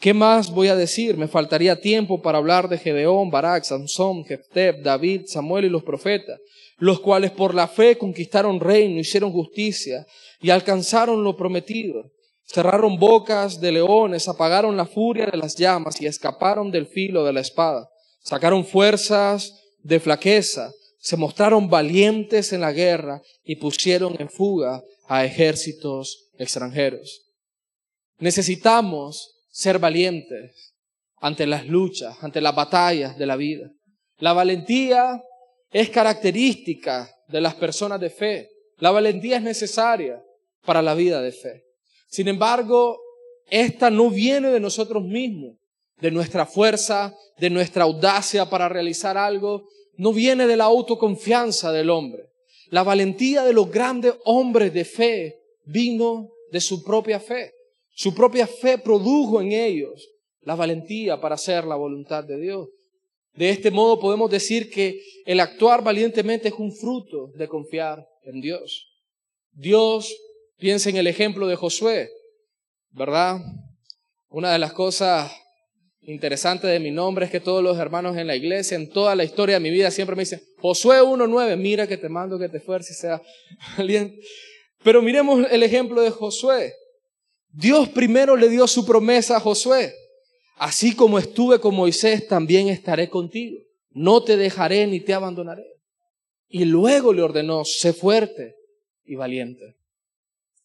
¿Qué 0.00 0.12
más 0.12 0.50
voy 0.50 0.68
a 0.68 0.76
decir? 0.76 1.16
Me 1.16 1.26
faltaría 1.26 1.80
tiempo 1.80 2.20
para 2.20 2.38
hablar 2.38 2.68
de 2.68 2.78
Gedeón, 2.78 3.30
Barak, 3.30 3.64
Sansón, 3.64 4.24
Jefteb, 4.24 4.82
David, 4.82 5.22
Samuel 5.26 5.64
y 5.64 5.70
los 5.70 5.84
profetas, 5.84 6.38
los 6.78 7.00
cuales 7.00 7.30
por 7.30 7.54
la 7.54 7.66
fe 7.66 7.96
conquistaron 7.96 8.60
reino, 8.60 9.00
hicieron 9.00 9.32
justicia 9.32 10.06
y 10.40 10.50
alcanzaron 10.50 11.24
lo 11.24 11.36
prometido. 11.36 12.10
Cerraron 12.44 12.98
bocas 12.98 13.60
de 13.60 13.72
leones, 13.72 14.28
apagaron 14.28 14.76
la 14.76 14.86
furia 14.86 15.26
de 15.26 15.38
las 15.38 15.56
llamas 15.56 16.00
y 16.00 16.06
escaparon 16.06 16.70
del 16.70 16.86
filo 16.86 17.24
de 17.24 17.32
la 17.32 17.40
espada. 17.40 17.88
Sacaron 18.22 18.64
fuerzas 18.64 19.54
de 19.82 19.98
flaqueza, 19.98 20.72
se 21.00 21.16
mostraron 21.16 21.70
valientes 21.70 22.52
en 22.52 22.60
la 22.60 22.72
guerra 22.72 23.22
y 23.44 23.56
pusieron 23.56 24.14
en 24.18 24.28
fuga 24.28 24.82
a 25.08 25.24
ejércitos 25.24 26.28
extranjeros. 26.38 27.22
Necesitamos 28.18 29.35
ser 29.56 29.78
valientes 29.78 30.74
ante 31.16 31.46
las 31.46 31.66
luchas, 31.66 32.14
ante 32.20 32.42
las 32.42 32.54
batallas 32.54 33.16
de 33.16 33.24
la 33.24 33.36
vida. 33.36 33.70
La 34.18 34.34
valentía 34.34 35.22
es 35.70 35.88
característica 35.88 37.10
de 37.28 37.40
las 37.40 37.54
personas 37.54 37.98
de 37.98 38.10
fe. 38.10 38.50
La 38.76 38.90
valentía 38.90 39.38
es 39.38 39.42
necesaria 39.42 40.22
para 40.66 40.82
la 40.82 40.92
vida 40.92 41.22
de 41.22 41.32
fe. 41.32 41.64
Sin 42.06 42.28
embargo, 42.28 43.00
esta 43.48 43.88
no 43.88 44.10
viene 44.10 44.50
de 44.50 44.60
nosotros 44.60 45.02
mismos, 45.02 45.56
de 46.02 46.10
nuestra 46.10 46.44
fuerza, 46.44 47.14
de 47.38 47.48
nuestra 47.48 47.84
audacia 47.84 48.50
para 48.50 48.68
realizar 48.68 49.16
algo, 49.16 49.70
no 49.94 50.12
viene 50.12 50.46
de 50.46 50.58
la 50.58 50.64
autoconfianza 50.64 51.72
del 51.72 51.88
hombre. 51.88 52.24
La 52.68 52.82
valentía 52.82 53.42
de 53.42 53.54
los 53.54 53.70
grandes 53.70 54.16
hombres 54.26 54.74
de 54.74 54.84
fe 54.84 55.38
vino 55.64 56.28
de 56.52 56.60
su 56.60 56.84
propia 56.84 57.18
fe. 57.20 57.55
Su 57.96 58.14
propia 58.14 58.46
fe 58.46 58.76
produjo 58.76 59.40
en 59.40 59.52
ellos 59.52 60.06
la 60.42 60.54
valentía 60.54 61.18
para 61.18 61.36
hacer 61.36 61.64
la 61.64 61.76
voluntad 61.76 62.22
de 62.22 62.38
Dios. 62.38 62.68
De 63.32 63.48
este 63.48 63.70
modo 63.70 63.98
podemos 63.98 64.30
decir 64.30 64.70
que 64.70 65.00
el 65.24 65.40
actuar 65.40 65.82
valientemente 65.82 66.48
es 66.48 66.54
un 66.58 66.76
fruto 66.76 67.32
de 67.36 67.48
confiar 67.48 68.06
en 68.24 68.42
Dios. 68.42 68.86
Dios 69.50 70.14
piensa 70.58 70.90
en 70.90 70.98
el 70.98 71.06
ejemplo 71.06 71.46
de 71.46 71.56
Josué, 71.56 72.10
¿verdad? 72.90 73.40
Una 74.28 74.52
de 74.52 74.58
las 74.58 74.74
cosas 74.74 75.32
interesantes 76.02 76.70
de 76.70 76.80
mi 76.80 76.90
nombre 76.90 77.24
es 77.24 77.30
que 77.30 77.40
todos 77.40 77.62
los 77.62 77.78
hermanos 77.78 78.18
en 78.18 78.26
la 78.26 78.36
iglesia, 78.36 78.76
en 78.76 78.90
toda 78.90 79.16
la 79.16 79.24
historia 79.24 79.54
de 79.54 79.60
mi 79.60 79.70
vida, 79.70 79.90
siempre 79.90 80.16
me 80.16 80.22
dicen, 80.22 80.42
Josué 80.58 81.00
1.9, 81.00 81.56
mira 81.56 81.86
que 81.86 81.96
te 81.96 82.10
mando 82.10 82.38
que 82.38 82.50
te 82.50 82.58
esfuerces 82.58 82.94
y 82.94 83.00
sea 83.00 83.22
valiente. 83.78 84.20
Pero 84.84 85.00
miremos 85.00 85.50
el 85.50 85.62
ejemplo 85.62 86.02
de 86.02 86.10
Josué. 86.10 86.74
Dios 87.56 87.88
primero 87.88 88.36
le 88.36 88.50
dio 88.50 88.66
su 88.66 88.84
promesa 88.84 89.38
a 89.38 89.40
Josué. 89.40 89.94
Así 90.58 90.94
como 90.94 91.18
estuve 91.18 91.58
con 91.58 91.74
Moisés, 91.74 92.28
también 92.28 92.68
estaré 92.68 93.08
contigo. 93.08 93.58
No 93.90 94.22
te 94.22 94.36
dejaré 94.36 94.86
ni 94.86 95.00
te 95.00 95.14
abandonaré. 95.14 95.64
Y 96.48 96.66
luego 96.66 97.14
le 97.14 97.22
ordenó, 97.22 97.64
sé 97.64 97.94
fuerte 97.94 98.56
y 99.04 99.14
valiente. 99.14 99.76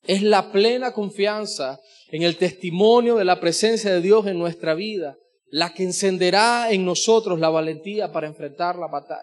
Es 0.03 0.21
la 0.21 0.51
plena 0.51 0.91
confianza 0.91 1.79
en 2.09 2.23
el 2.23 2.35
testimonio 2.35 3.15
de 3.15 3.23
la 3.23 3.39
presencia 3.39 3.93
de 3.93 4.01
Dios 4.01 4.27
en 4.27 4.37
nuestra 4.37 4.73
vida 4.73 5.17
la 5.47 5.73
que 5.73 5.83
encenderá 5.83 6.71
en 6.71 6.83
nosotros 6.83 7.39
la 7.39 7.49
valentía 7.49 8.11
para 8.11 8.27
enfrentar 8.27 8.77
la 8.77 8.87
batalla. 8.87 9.21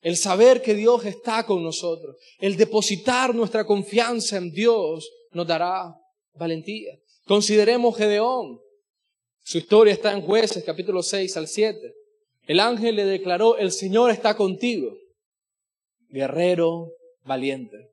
El 0.00 0.16
saber 0.16 0.62
que 0.62 0.74
Dios 0.74 1.04
está 1.04 1.46
con 1.46 1.62
nosotros, 1.62 2.16
el 2.38 2.56
depositar 2.56 3.34
nuestra 3.34 3.64
confianza 3.64 4.36
en 4.36 4.52
Dios 4.52 5.08
nos 5.30 5.46
dará 5.46 5.96
valentía. 6.34 6.98
Consideremos 7.24 7.96
Gedeón. 7.96 8.60
Su 9.44 9.58
historia 9.58 9.92
está 9.92 10.12
en 10.12 10.22
jueces 10.22 10.64
capítulo 10.64 11.02
6 11.02 11.36
al 11.36 11.48
7. 11.48 11.94
El 12.46 12.60
ángel 12.60 12.96
le 12.96 13.04
declaró, 13.04 13.56
el 13.56 13.70
Señor 13.70 14.10
está 14.10 14.36
contigo, 14.36 14.96
guerrero 16.08 16.92
valiente. 17.24 17.92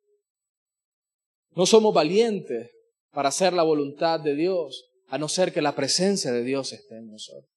No 1.55 1.65
somos 1.65 1.93
valientes 1.93 2.71
para 3.11 3.29
hacer 3.29 3.53
la 3.53 3.63
voluntad 3.63 4.19
de 4.19 4.35
Dios, 4.35 4.91
a 5.07 5.17
no 5.17 5.27
ser 5.27 5.53
que 5.53 5.61
la 5.61 5.75
presencia 5.75 6.31
de 6.31 6.43
Dios 6.43 6.71
esté 6.71 6.97
en 6.97 7.07
nosotros. 7.07 7.49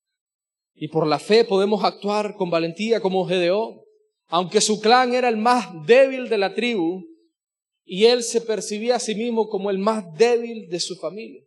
Y 0.74 0.88
por 0.88 1.06
la 1.06 1.18
fe 1.18 1.44
podemos 1.44 1.84
actuar 1.84 2.34
con 2.34 2.50
valentía 2.50 3.00
como 3.00 3.26
Gedeón. 3.26 3.80
Aunque 4.28 4.62
su 4.62 4.80
clan 4.80 5.12
era 5.12 5.28
el 5.28 5.36
más 5.36 5.68
débil 5.86 6.30
de 6.30 6.38
la 6.38 6.54
tribu, 6.54 7.04
y 7.84 8.04
él 8.06 8.22
se 8.22 8.40
percibía 8.40 8.96
a 8.96 9.00
sí 9.00 9.14
mismo 9.14 9.48
como 9.48 9.70
el 9.70 9.78
más 9.78 10.04
débil 10.16 10.68
de 10.68 10.80
su 10.80 10.96
familia. 10.96 11.42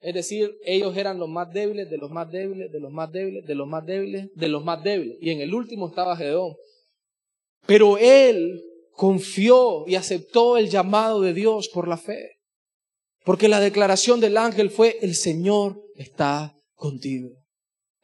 Es 0.00 0.14
decir, 0.14 0.56
ellos 0.64 0.96
eran 0.96 1.18
los 1.18 1.28
más 1.28 1.52
débiles, 1.52 1.90
de 1.90 1.96
los 1.96 2.10
más 2.10 2.30
débiles, 2.30 2.70
de 2.70 2.80
los 2.80 2.92
más 2.92 3.10
débiles, 3.10 3.44
de 3.44 3.54
los 3.54 3.68
más 3.68 3.84
débiles, 3.84 4.30
de 4.34 4.48
los 4.48 4.64
más 4.64 4.84
débiles. 4.84 5.18
Y 5.20 5.30
en 5.30 5.40
el 5.40 5.54
último 5.54 5.88
estaba 5.88 6.16
Gedeón. 6.16 6.54
Pero 7.66 7.98
él 7.98 8.62
confió 8.92 9.84
y 9.86 9.96
aceptó 9.96 10.56
el 10.56 10.68
llamado 10.68 11.20
de 11.20 11.34
Dios 11.34 11.68
por 11.68 11.88
la 11.88 11.96
fe. 11.96 12.38
Porque 13.24 13.48
la 13.48 13.60
declaración 13.60 14.20
del 14.20 14.36
ángel 14.36 14.70
fue, 14.70 14.98
el 15.02 15.14
Señor 15.14 15.82
está 15.96 16.54
contigo. 16.74 17.30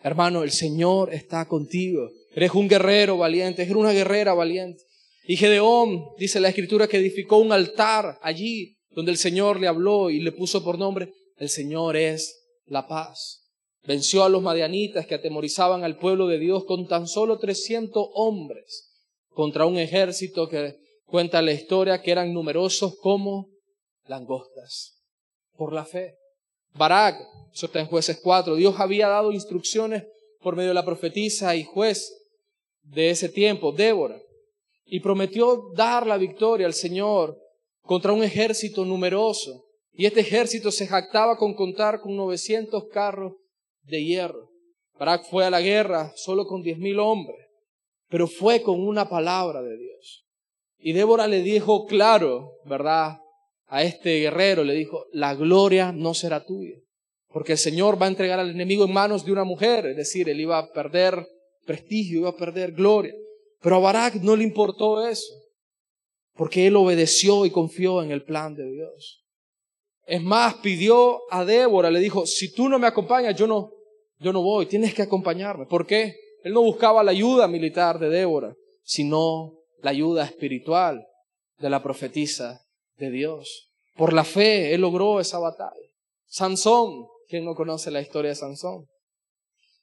Hermano, 0.02 0.42
el 0.42 0.50
Señor 0.50 1.14
está 1.14 1.46
contigo. 1.46 2.10
Eres 2.34 2.52
un 2.52 2.68
guerrero 2.68 3.16
valiente, 3.16 3.62
eres 3.62 3.74
una 3.74 3.92
guerrera 3.92 4.34
valiente. 4.34 4.82
Y 5.26 5.36
Gedeón, 5.36 6.04
dice 6.18 6.38
la 6.38 6.50
escritura, 6.50 6.86
que 6.86 6.98
edificó 6.98 7.38
un 7.38 7.52
altar 7.52 8.18
allí 8.22 8.76
donde 8.90 9.10
el 9.10 9.16
Señor 9.16 9.58
le 9.58 9.68
habló 9.68 10.10
y 10.10 10.20
le 10.20 10.32
puso 10.32 10.62
por 10.62 10.78
nombre, 10.78 11.12
el 11.38 11.48
Señor 11.48 11.96
es 11.96 12.44
la 12.66 12.86
paz. 12.86 13.40
Venció 13.84 14.22
a 14.24 14.28
los 14.28 14.42
madianitas 14.42 15.06
que 15.06 15.14
atemorizaban 15.14 15.82
al 15.82 15.98
pueblo 15.98 16.26
de 16.26 16.38
Dios 16.38 16.64
con 16.64 16.86
tan 16.86 17.06
solo 17.06 17.38
300 17.38 18.06
hombres 18.14 18.90
contra 19.30 19.66
un 19.66 19.78
ejército 19.78 20.48
que 20.48 20.76
cuenta 21.06 21.42
la 21.42 21.52
historia 21.52 22.00
que 22.02 22.12
eran 22.12 22.32
numerosos 22.32 22.96
como 22.96 23.48
langostas. 24.06 25.02
Por 25.56 25.72
la 25.72 25.84
fe. 25.84 26.14
Barak, 26.74 27.16
eso 27.52 27.66
está 27.66 27.80
en 27.80 27.86
jueces 27.86 28.20
4, 28.22 28.56
Dios 28.56 28.74
había 28.78 29.08
dado 29.08 29.32
instrucciones 29.32 30.04
por 30.40 30.56
medio 30.56 30.70
de 30.70 30.74
la 30.74 30.84
profetisa 30.84 31.54
y 31.56 31.64
juez 31.64 32.12
de 32.82 33.10
ese 33.10 33.28
tiempo, 33.28 33.72
Débora 33.72 34.20
y 34.94 35.00
prometió 35.00 35.72
dar 35.74 36.06
la 36.06 36.16
victoria 36.16 36.68
al 36.68 36.72
Señor 36.72 37.36
contra 37.82 38.12
un 38.12 38.22
ejército 38.22 38.84
numeroso. 38.84 39.64
Y 39.92 40.06
este 40.06 40.20
ejército 40.20 40.70
se 40.70 40.86
jactaba 40.86 41.36
con 41.36 41.54
contar 41.54 42.00
con 42.00 42.14
900 42.14 42.84
carros 42.92 43.32
de 43.82 44.04
hierro. 44.04 44.52
Barak 44.96 45.24
fue 45.28 45.44
a 45.44 45.50
la 45.50 45.60
guerra 45.60 46.12
solo 46.14 46.46
con 46.46 46.62
diez 46.62 46.78
mil 46.78 47.00
hombres, 47.00 47.44
pero 48.08 48.28
fue 48.28 48.62
con 48.62 48.86
una 48.86 49.08
palabra 49.08 49.62
de 49.62 49.76
Dios. 49.76 50.26
Y 50.78 50.92
Débora 50.92 51.26
le 51.26 51.42
dijo 51.42 51.86
claro, 51.86 52.52
¿verdad? 52.64 53.18
A 53.66 53.82
este 53.82 54.20
guerrero 54.20 54.62
le 54.62 54.74
dijo, 54.74 55.06
la 55.10 55.34
gloria 55.34 55.90
no 55.90 56.14
será 56.14 56.44
tuya, 56.44 56.76
porque 57.32 57.52
el 57.52 57.58
Señor 57.58 58.00
va 58.00 58.06
a 58.06 58.10
entregar 58.10 58.38
al 58.38 58.50
enemigo 58.50 58.84
en 58.84 58.92
manos 58.92 59.24
de 59.24 59.32
una 59.32 59.42
mujer, 59.42 59.86
es 59.86 59.96
decir, 59.96 60.28
él 60.28 60.40
iba 60.40 60.56
a 60.56 60.70
perder 60.70 61.26
prestigio, 61.66 62.20
iba 62.20 62.28
a 62.28 62.36
perder 62.36 62.70
gloria. 62.70 63.12
Pero 63.64 63.76
a 63.76 63.78
Barak 63.78 64.16
no 64.16 64.36
le 64.36 64.44
importó 64.44 65.08
eso, 65.08 65.32
porque 66.34 66.66
él 66.66 66.76
obedeció 66.76 67.46
y 67.46 67.50
confió 67.50 68.02
en 68.02 68.10
el 68.10 68.22
plan 68.22 68.54
de 68.54 68.70
Dios. 68.70 69.24
Es 70.06 70.22
más, 70.22 70.56
pidió 70.56 71.22
a 71.30 71.46
Débora, 71.46 71.90
le 71.90 71.98
dijo, 71.98 72.26
si 72.26 72.52
tú 72.52 72.68
no 72.68 72.78
me 72.78 72.86
acompañas, 72.86 73.34
yo 73.34 73.46
no, 73.46 73.70
yo 74.18 74.34
no 74.34 74.42
voy, 74.42 74.66
tienes 74.66 74.92
que 74.92 75.00
acompañarme. 75.00 75.64
¿Por 75.64 75.86
qué? 75.86 76.14
Él 76.42 76.52
no 76.52 76.60
buscaba 76.60 77.02
la 77.02 77.12
ayuda 77.12 77.48
militar 77.48 77.98
de 77.98 78.10
Débora, 78.10 78.54
sino 78.82 79.54
la 79.80 79.92
ayuda 79.92 80.26
espiritual 80.26 81.02
de 81.58 81.70
la 81.70 81.82
profetisa 81.82 82.60
de 82.98 83.10
Dios. 83.10 83.70
Por 83.96 84.12
la 84.12 84.24
fe, 84.24 84.74
él 84.74 84.82
logró 84.82 85.20
esa 85.20 85.38
batalla. 85.38 85.88
Sansón, 86.26 87.06
¿quién 87.28 87.46
no 87.46 87.54
conoce 87.54 87.90
la 87.90 88.02
historia 88.02 88.32
de 88.32 88.36
Sansón? 88.36 88.84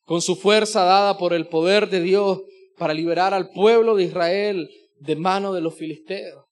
Con 0.06 0.22
su 0.22 0.36
fuerza 0.36 0.84
dada 0.84 1.18
por 1.18 1.34
el 1.34 1.48
poder 1.48 1.90
de 1.90 2.02
Dios, 2.02 2.42
para 2.78 2.94
liberar 2.94 3.34
al 3.34 3.50
pueblo 3.50 3.96
de 3.96 4.04
Israel 4.04 4.70
de 5.00 5.16
mano 5.16 5.54
de 5.54 5.62
los 5.62 5.76
filisteos. 5.76 6.46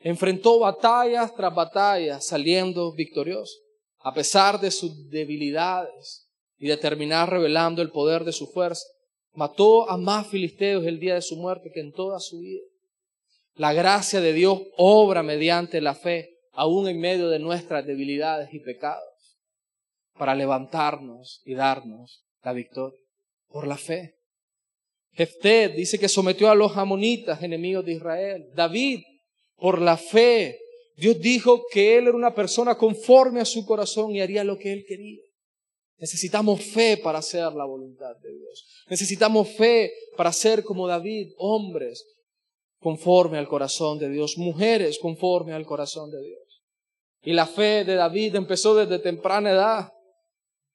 Enfrentó 0.00 0.58
batallas 0.58 1.34
tras 1.34 1.54
batallas, 1.54 2.26
saliendo 2.26 2.92
victorioso. 2.92 3.54
a 4.00 4.14
pesar 4.14 4.60
de 4.60 4.70
sus 4.70 5.10
debilidades 5.10 6.30
y 6.56 6.68
de 6.68 6.76
terminar 6.76 7.28
revelando 7.28 7.82
el 7.82 7.90
poder 7.90 8.24
de 8.24 8.32
su 8.32 8.46
fuerza, 8.46 8.86
mató 9.34 9.90
a 9.90 9.96
más 9.96 10.28
filisteos 10.28 10.86
el 10.86 11.00
día 11.00 11.14
de 11.14 11.22
su 11.22 11.36
muerte 11.36 11.70
que 11.74 11.80
en 11.80 11.92
toda 11.92 12.20
su 12.20 12.38
vida. 12.38 12.62
La 13.54 13.72
gracia 13.72 14.20
de 14.20 14.32
Dios 14.32 14.60
obra 14.76 15.24
mediante 15.24 15.80
la 15.80 15.94
fe, 15.94 16.38
aún 16.52 16.88
en 16.88 17.00
medio 17.00 17.28
de 17.28 17.40
nuestras 17.40 17.84
debilidades 17.84 18.54
y 18.54 18.60
pecados, 18.60 19.36
para 20.16 20.34
levantarnos 20.34 21.42
y 21.44 21.54
darnos 21.54 22.24
la 22.44 22.52
victoria 22.52 23.00
por 23.48 23.66
la 23.66 23.76
fe. 23.76 24.17
Jefté 25.18 25.70
dice 25.70 25.98
que 25.98 26.08
sometió 26.08 26.48
a 26.48 26.54
los 26.54 26.76
amonitas, 26.76 27.42
enemigos 27.42 27.84
de 27.84 27.94
Israel. 27.94 28.50
David, 28.54 29.00
por 29.56 29.82
la 29.82 29.96
fe, 29.96 30.60
Dios 30.96 31.18
dijo 31.18 31.64
que 31.72 31.98
él 31.98 32.06
era 32.06 32.16
una 32.16 32.32
persona 32.32 32.78
conforme 32.78 33.40
a 33.40 33.44
su 33.44 33.66
corazón 33.66 34.14
y 34.14 34.20
haría 34.20 34.44
lo 34.44 34.56
que 34.56 34.72
él 34.72 34.84
quería. 34.86 35.20
Necesitamos 35.96 36.62
fe 36.62 36.98
para 36.98 37.18
hacer 37.18 37.52
la 37.52 37.64
voluntad 37.64 38.14
de 38.22 38.32
Dios. 38.32 38.64
Necesitamos 38.88 39.48
fe 39.56 39.92
para 40.16 40.30
ser 40.30 40.62
como 40.62 40.86
David, 40.86 41.32
hombres 41.38 42.06
conforme 42.78 43.38
al 43.38 43.48
corazón 43.48 43.98
de 43.98 44.10
Dios, 44.10 44.38
mujeres 44.38 45.00
conforme 45.00 45.52
al 45.52 45.66
corazón 45.66 46.12
de 46.12 46.22
Dios. 46.22 46.62
Y 47.22 47.32
la 47.32 47.46
fe 47.46 47.84
de 47.84 47.96
David 47.96 48.36
empezó 48.36 48.76
desde 48.76 49.00
temprana 49.00 49.50
edad. 49.50 49.92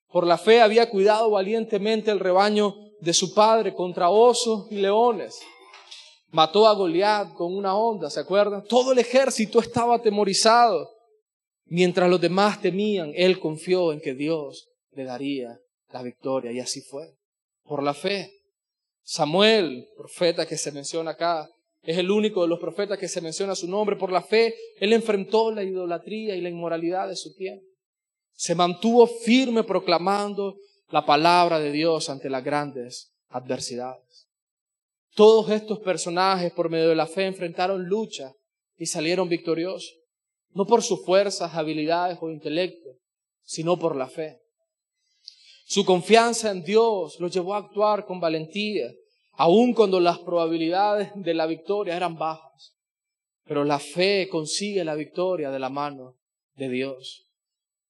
Por 0.09 0.27
la 0.27 0.37
fe 0.37 0.59
había 0.59 0.89
cuidado 0.89 1.29
valientemente 1.29 2.11
el 2.11 2.19
rebaño 2.19 2.82
de 3.03 3.13
su 3.13 3.33
padre 3.33 3.73
contra 3.73 4.09
osos 4.09 4.67
y 4.71 4.75
leones. 4.75 5.41
Mató 6.31 6.67
a 6.67 6.73
Goliat 6.73 7.33
con 7.33 7.53
una 7.53 7.75
onda, 7.75 8.09
¿se 8.09 8.19
acuerdan? 8.19 8.63
Todo 8.63 8.93
el 8.93 8.99
ejército 8.99 9.59
estaba 9.59 9.95
atemorizado. 9.95 10.89
Mientras 11.65 12.09
los 12.09 12.19
demás 12.19 12.61
temían, 12.61 13.11
él 13.15 13.39
confió 13.39 13.91
en 13.91 13.99
que 13.99 14.13
Dios 14.13 14.69
le 14.91 15.03
daría 15.03 15.59
la 15.91 16.01
victoria 16.01 16.51
y 16.51 16.59
así 16.59 16.81
fue. 16.81 17.15
Por 17.63 17.83
la 17.83 17.93
fe. 17.93 18.31
Samuel, 19.03 19.87
profeta 19.97 20.45
que 20.45 20.57
se 20.57 20.71
menciona 20.71 21.11
acá, 21.11 21.49
es 21.81 21.97
el 21.97 22.09
único 22.09 22.41
de 22.41 22.47
los 22.47 22.59
profetas 22.59 22.97
que 22.97 23.09
se 23.09 23.21
menciona 23.21 23.53
su 23.53 23.67
nombre. 23.67 23.97
Por 23.97 24.11
la 24.11 24.21
fe, 24.21 24.55
él 24.79 24.93
enfrentó 24.93 25.51
la 25.51 25.63
idolatría 25.63 26.35
y 26.35 26.41
la 26.41 26.49
inmoralidad 26.49 27.09
de 27.09 27.17
su 27.17 27.35
tiempo 27.35 27.73
se 28.35 28.55
mantuvo 28.55 29.07
firme 29.07 29.63
proclamando 29.63 30.57
la 30.93 31.07
palabra 31.07 31.59
de 31.59 31.71
Dios 31.71 32.07
ante 32.11 32.29
las 32.29 32.43
grandes 32.43 33.15
adversidades. 33.29 34.29
Todos 35.15 35.49
estos 35.49 35.79
personajes 35.79 36.53
por 36.53 36.69
medio 36.69 36.89
de 36.89 36.95
la 36.95 37.07
fe 37.07 37.25
enfrentaron 37.25 37.85
lucha 37.85 38.31
y 38.77 38.85
salieron 38.85 39.27
victoriosos, 39.27 39.91
no 40.51 40.67
por 40.67 40.83
sus 40.83 41.03
fuerzas, 41.03 41.55
habilidades 41.55 42.19
o 42.21 42.29
intelecto, 42.29 42.91
sino 43.41 43.79
por 43.79 43.95
la 43.95 44.07
fe. 44.07 44.43
Su 45.65 45.83
confianza 45.83 46.51
en 46.51 46.63
Dios 46.63 47.19
los 47.19 47.33
llevó 47.33 47.55
a 47.55 47.65
actuar 47.65 48.05
con 48.05 48.19
valentía, 48.19 48.91
aun 49.31 49.73
cuando 49.73 49.99
las 49.99 50.19
probabilidades 50.19 51.09
de 51.15 51.33
la 51.33 51.47
victoria 51.47 51.97
eran 51.97 52.19
bajas. 52.19 52.75
Pero 53.45 53.63
la 53.63 53.79
fe 53.79 54.29
consigue 54.29 54.85
la 54.85 54.93
victoria 54.93 55.49
de 55.49 55.57
la 55.57 55.69
mano 55.69 56.17
de 56.55 56.69
Dios. 56.69 57.32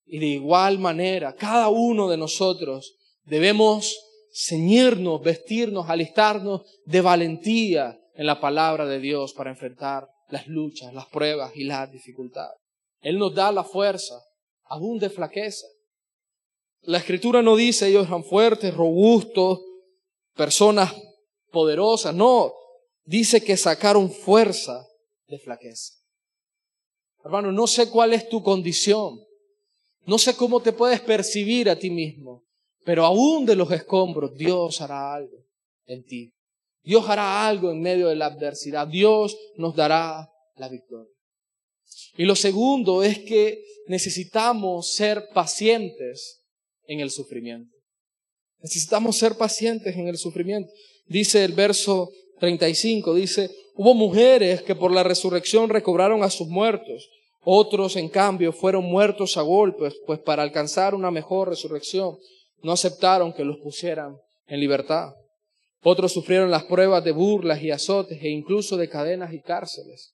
Y 0.05 0.19
de 0.19 0.27
igual 0.27 0.79
manera, 0.79 1.33
cada 1.35 1.69
uno 1.69 2.09
de 2.09 2.17
nosotros 2.17 2.95
debemos 3.23 3.97
ceñirnos, 4.33 5.21
vestirnos, 5.21 5.89
alistarnos 5.89 6.61
de 6.85 7.01
valentía 7.01 7.99
en 8.15 8.25
la 8.25 8.39
palabra 8.39 8.85
de 8.85 8.99
Dios 8.99 9.33
para 9.33 9.51
enfrentar 9.51 10.07
las 10.29 10.47
luchas, 10.47 10.93
las 10.93 11.07
pruebas 11.07 11.51
y 11.55 11.63
las 11.63 11.91
dificultades. 11.91 12.59
Él 13.01 13.17
nos 13.19 13.35
da 13.35 13.51
la 13.51 13.63
fuerza, 13.63 14.15
aún 14.65 14.97
de 14.97 15.09
flaqueza. 15.09 15.67
La 16.81 16.97
escritura 16.97 17.41
no 17.41 17.55
dice 17.55 17.87
ellos 17.87 18.07
eran 18.07 18.23
fuertes, 18.23 18.73
robustos, 18.73 19.61
personas 20.35 20.93
poderosas, 21.51 22.13
no, 22.13 22.53
dice 23.05 23.43
que 23.43 23.55
sacaron 23.55 24.11
fuerza 24.11 24.85
de 25.27 25.39
flaqueza. 25.39 25.93
Hermano, 27.23 27.51
no 27.51 27.67
sé 27.67 27.89
cuál 27.89 28.13
es 28.13 28.27
tu 28.27 28.43
condición, 28.43 29.22
no 30.05 30.17
sé 30.17 30.35
cómo 30.35 30.61
te 30.61 30.73
puedes 30.73 31.01
percibir 31.01 31.69
a 31.69 31.77
ti 31.77 31.89
mismo, 31.89 32.43
pero 32.83 33.05
aún 33.05 33.45
de 33.45 33.55
los 33.55 33.71
escombros 33.71 34.35
Dios 34.35 34.81
hará 34.81 35.13
algo 35.13 35.45
en 35.85 36.03
ti. 36.03 36.33
Dios 36.83 37.07
hará 37.07 37.47
algo 37.47 37.71
en 37.71 37.81
medio 37.81 38.09
de 38.09 38.15
la 38.15 38.25
adversidad. 38.25 38.87
Dios 38.87 39.37
nos 39.55 39.75
dará 39.75 40.29
la 40.55 40.67
victoria. 40.67 41.11
Y 42.17 42.25
lo 42.25 42.35
segundo 42.35 43.03
es 43.03 43.19
que 43.19 43.63
necesitamos 43.87 44.93
ser 44.93 45.29
pacientes 45.33 46.41
en 46.85 46.99
el 46.99 47.09
sufrimiento. 47.09 47.73
Necesitamos 48.59 49.17
ser 49.17 49.35
pacientes 49.35 49.95
en 49.95 50.07
el 50.07 50.17
sufrimiento. 50.17 50.71
Dice 51.05 51.43
el 51.43 51.53
verso 51.53 52.11
35, 52.39 53.13
dice, 53.13 53.49
hubo 53.75 53.93
mujeres 53.93 54.61
que 54.61 54.75
por 54.75 54.91
la 54.91 55.03
resurrección 55.03 55.69
recobraron 55.69 56.23
a 56.23 56.29
sus 56.29 56.47
muertos 56.47 57.09
otros, 57.45 57.95
en 57.97 58.07
cambio, 58.09 58.53
fueron 58.53 58.85
muertos 58.85 59.35
a 59.37 59.41
golpes, 59.41 59.95
pues 60.05 60.19
para 60.19 60.43
alcanzar 60.43 60.95
una 60.95 61.11
mejor 61.11 61.49
resurrección 61.49 62.17
no 62.61 62.71
aceptaron 62.71 63.33
que 63.33 63.43
los 63.43 63.57
pusieran 63.57 64.15
en 64.47 64.59
libertad. 64.61 65.13
Otros 65.81 66.13
sufrieron 66.13 66.49
las 66.49 66.63
pruebas 66.63 67.03
de 67.03 67.11
burlas 67.11 67.61
y 67.61 67.71
azotes 67.71 68.23
e 68.23 68.29
incluso 68.29 68.77
de 68.77 68.87
cadenas 68.87 69.33
y 69.33 69.41
cárceles. 69.41 70.13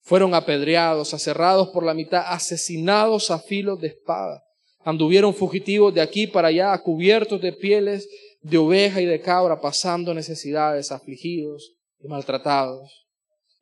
Fueron 0.00 0.34
apedreados, 0.34 1.12
aserrados 1.12 1.68
por 1.68 1.84
la 1.84 1.92
mitad, 1.92 2.24
asesinados 2.26 3.30
a 3.30 3.38
filos 3.38 3.78
de 3.80 3.88
espada. 3.88 4.42
Anduvieron 4.84 5.34
fugitivos 5.34 5.92
de 5.92 6.00
aquí 6.00 6.26
para 6.26 6.48
allá, 6.48 6.78
cubiertos 6.78 7.42
de 7.42 7.52
pieles 7.52 8.08
de 8.40 8.56
oveja 8.56 9.02
y 9.02 9.04
de 9.04 9.20
cabra, 9.20 9.60
pasando 9.60 10.14
necesidades, 10.14 10.90
afligidos 10.92 11.74
y 12.00 12.08
maltratados. 12.08 13.06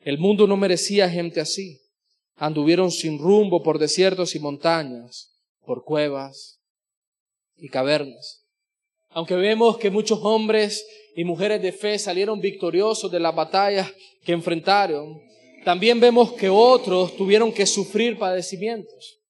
El 0.01 0.19
mundo 0.19 0.47
no 0.47 0.57
merecía 0.57 1.11
gente 1.11 1.41
así 1.41 1.81
anduvieron 2.37 2.91
sin 2.91 3.19
rumbo 3.19 3.63
por 3.63 3.79
desiertos 3.79 4.35
y 4.35 4.41
montañas, 4.41 5.35
por 5.65 5.85
cuevas 5.85 6.61
y 7.57 7.69
cavernas. 7.69 8.45
Aunque 9.11 9.37
vemos 9.37 9.79
que 9.79 9.91
muchos 9.91 10.19
hombres 10.23 10.85
y 11.15 11.25
mujeres 11.25 11.63
de 11.63 11.73
fe 11.73 11.99
salieron 11.99 12.41
victoriosos 12.41 13.11
de 13.11 13.21
las 13.21 13.35
batallas 13.35 13.93
que 14.25 14.33
enfrentaron, 14.33 15.21
también 15.65 16.01
vemos 16.01 16.33
que 16.33 16.49
otros 16.49 17.17
tuvieron 17.17 17.53
que 17.53 17.65
sufrir 17.65 18.19
padecimientos. 18.19 19.21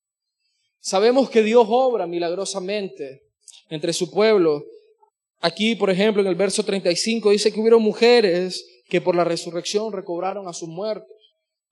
Sabemos 0.80 1.30
que 1.30 1.42
Dios 1.42 1.66
obra 1.68 2.06
milagrosamente 2.06 3.22
entre 3.68 3.92
su 3.92 4.10
pueblo. 4.10 4.64
Aquí, 5.40 5.76
por 5.76 5.90
ejemplo, 5.90 6.22
en 6.22 6.28
el 6.28 6.34
verso 6.34 6.64
35 6.64 7.30
dice 7.30 7.52
que 7.52 7.60
hubieron 7.60 7.82
mujeres 7.82 8.82
que 8.88 9.00
por 9.00 9.14
la 9.14 9.24
resurrección 9.24 9.92
recobraron 9.92 10.48
a 10.48 10.52
sus 10.52 10.68
muertos. 10.68 11.14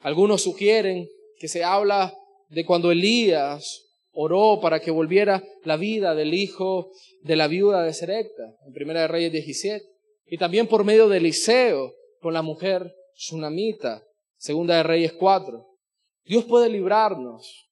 Algunos 0.01 0.43
sugieren 0.43 1.09
que 1.43 1.49
se 1.49 1.65
habla 1.65 2.17
de 2.51 2.65
cuando 2.65 2.93
Elías 2.93 3.83
oró 4.13 4.61
para 4.63 4.79
que 4.79 4.93
volviera 4.93 5.43
la 5.65 5.77
vida 5.77 6.15
del 6.15 6.35
hijo 6.35 6.93
de 7.23 7.35
la 7.35 7.49
viuda 7.49 7.83
de 7.83 7.93
Serepta, 7.93 8.45
en 8.65 8.73
Primera 8.73 9.01
de 9.01 9.09
Reyes 9.09 9.33
17, 9.33 9.85
y 10.27 10.39
también 10.39 10.69
por 10.69 10.85
medio 10.85 11.09
de 11.09 11.17
Eliseo 11.17 11.95
con 12.21 12.33
la 12.33 12.43
mujer 12.43 12.95
Sunamita, 13.17 14.05
Segunda 14.37 14.77
de 14.77 14.85
Reyes 14.85 15.15
4. 15.15 15.67
Dios 16.27 16.45
puede 16.45 16.69
librarnos 16.69 17.69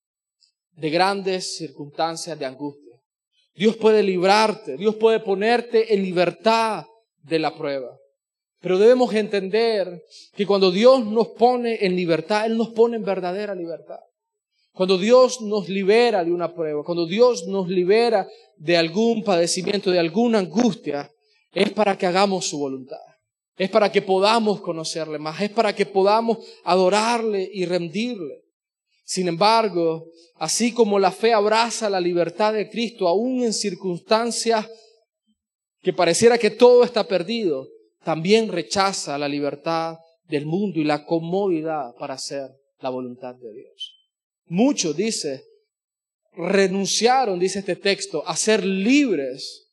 de 0.72 0.90
grandes 0.90 1.56
circunstancias 1.56 2.36
de 2.36 2.46
angustia. 2.46 3.00
Dios 3.54 3.76
puede 3.76 4.02
librarte, 4.02 4.78
Dios 4.78 4.96
puede 4.96 5.20
ponerte 5.20 5.94
en 5.94 6.02
libertad 6.02 6.86
de 7.22 7.38
la 7.38 7.56
prueba. 7.56 7.99
Pero 8.60 8.78
debemos 8.78 9.14
entender 9.14 10.04
que 10.34 10.46
cuando 10.46 10.70
Dios 10.70 11.04
nos 11.06 11.28
pone 11.28 11.78
en 11.84 11.96
libertad, 11.96 12.46
Él 12.46 12.56
nos 12.56 12.70
pone 12.70 12.96
en 12.96 13.04
verdadera 13.04 13.54
libertad. 13.54 14.00
Cuando 14.72 14.98
Dios 14.98 15.40
nos 15.40 15.68
libera 15.68 16.24
de 16.24 16.32
una 16.32 16.54
prueba, 16.54 16.84
cuando 16.84 17.06
Dios 17.06 17.46
nos 17.46 17.68
libera 17.68 18.28
de 18.56 18.76
algún 18.76 19.24
padecimiento, 19.24 19.90
de 19.90 19.98
alguna 19.98 20.38
angustia, 20.38 21.10
es 21.52 21.70
para 21.72 21.96
que 21.96 22.06
hagamos 22.06 22.46
su 22.46 22.58
voluntad. 22.58 22.98
Es 23.56 23.68
para 23.68 23.90
que 23.90 24.00
podamos 24.00 24.60
conocerle 24.60 25.18
más, 25.18 25.40
es 25.40 25.50
para 25.50 25.74
que 25.74 25.86
podamos 25.86 26.38
adorarle 26.64 27.50
y 27.52 27.64
rendirle. 27.66 28.44
Sin 29.04 29.26
embargo, 29.28 30.06
así 30.36 30.72
como 30.72 30.98
la 30.98 31.10
fe 31.10 31.32
abraza 31.32 31.90
la 31.90 32.00
libertad 32.00 32.52
de 32.52 32.70
Cristo, 32.70 33.08
aún 33.08 33.42
en 33.42 33.52
circunstancias 33.52 34.66
que 35.82 35.92
pareciera 35.92 36.38
que 36.38 36.50
todo 36.50 36.84
está 36.84 37.04
perdido, 37.08 37.68
también 38.02 38.50
rechaza 38.50 39.18
la 39.18 39.28
libertad 39.28 39.98
del 40.28 40.46
mundo 40.46 40.78
y 40.78 40.84
la 40.84 41.04
comodidad 41.04 41.94
para 41.98 42.14
hacer 42.14 42.48
la 42.80 42.90
voluntad 42.90 43.34
de 43.34 43.52
Dios. 43.52 43.96
Muchos, 44.46 44.96
dice, 44.96 45.44
renunciaron, 46.32 47.38
dice 47.38 47.60
este 47.60 47.76
texto, 47.76 48.26
a 48.26 48.36
ser 48.36 48.64
libres. 48.64 49.68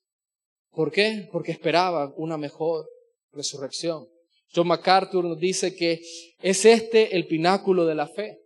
¿Por 0.72 0.92
qué? 0.92 1.28
Porque 1.32 1.52
esperaban 1.52 2.14
una 2.18 2.38
mejor 2.38 2.88
resurrección. 3.32 4.08
John 4.54 4.68
MacArthur 4.68 5.26
nos 5.26 5.40
dice 5.40 5.76
que 5.76 6.02
es 6.42 6.66
este 6.66 7.16
el 7.16 7.28
pináculo 7.28 7.86
de 7.86 7.96
la 7.96 8.08
fe. 8.08 8.40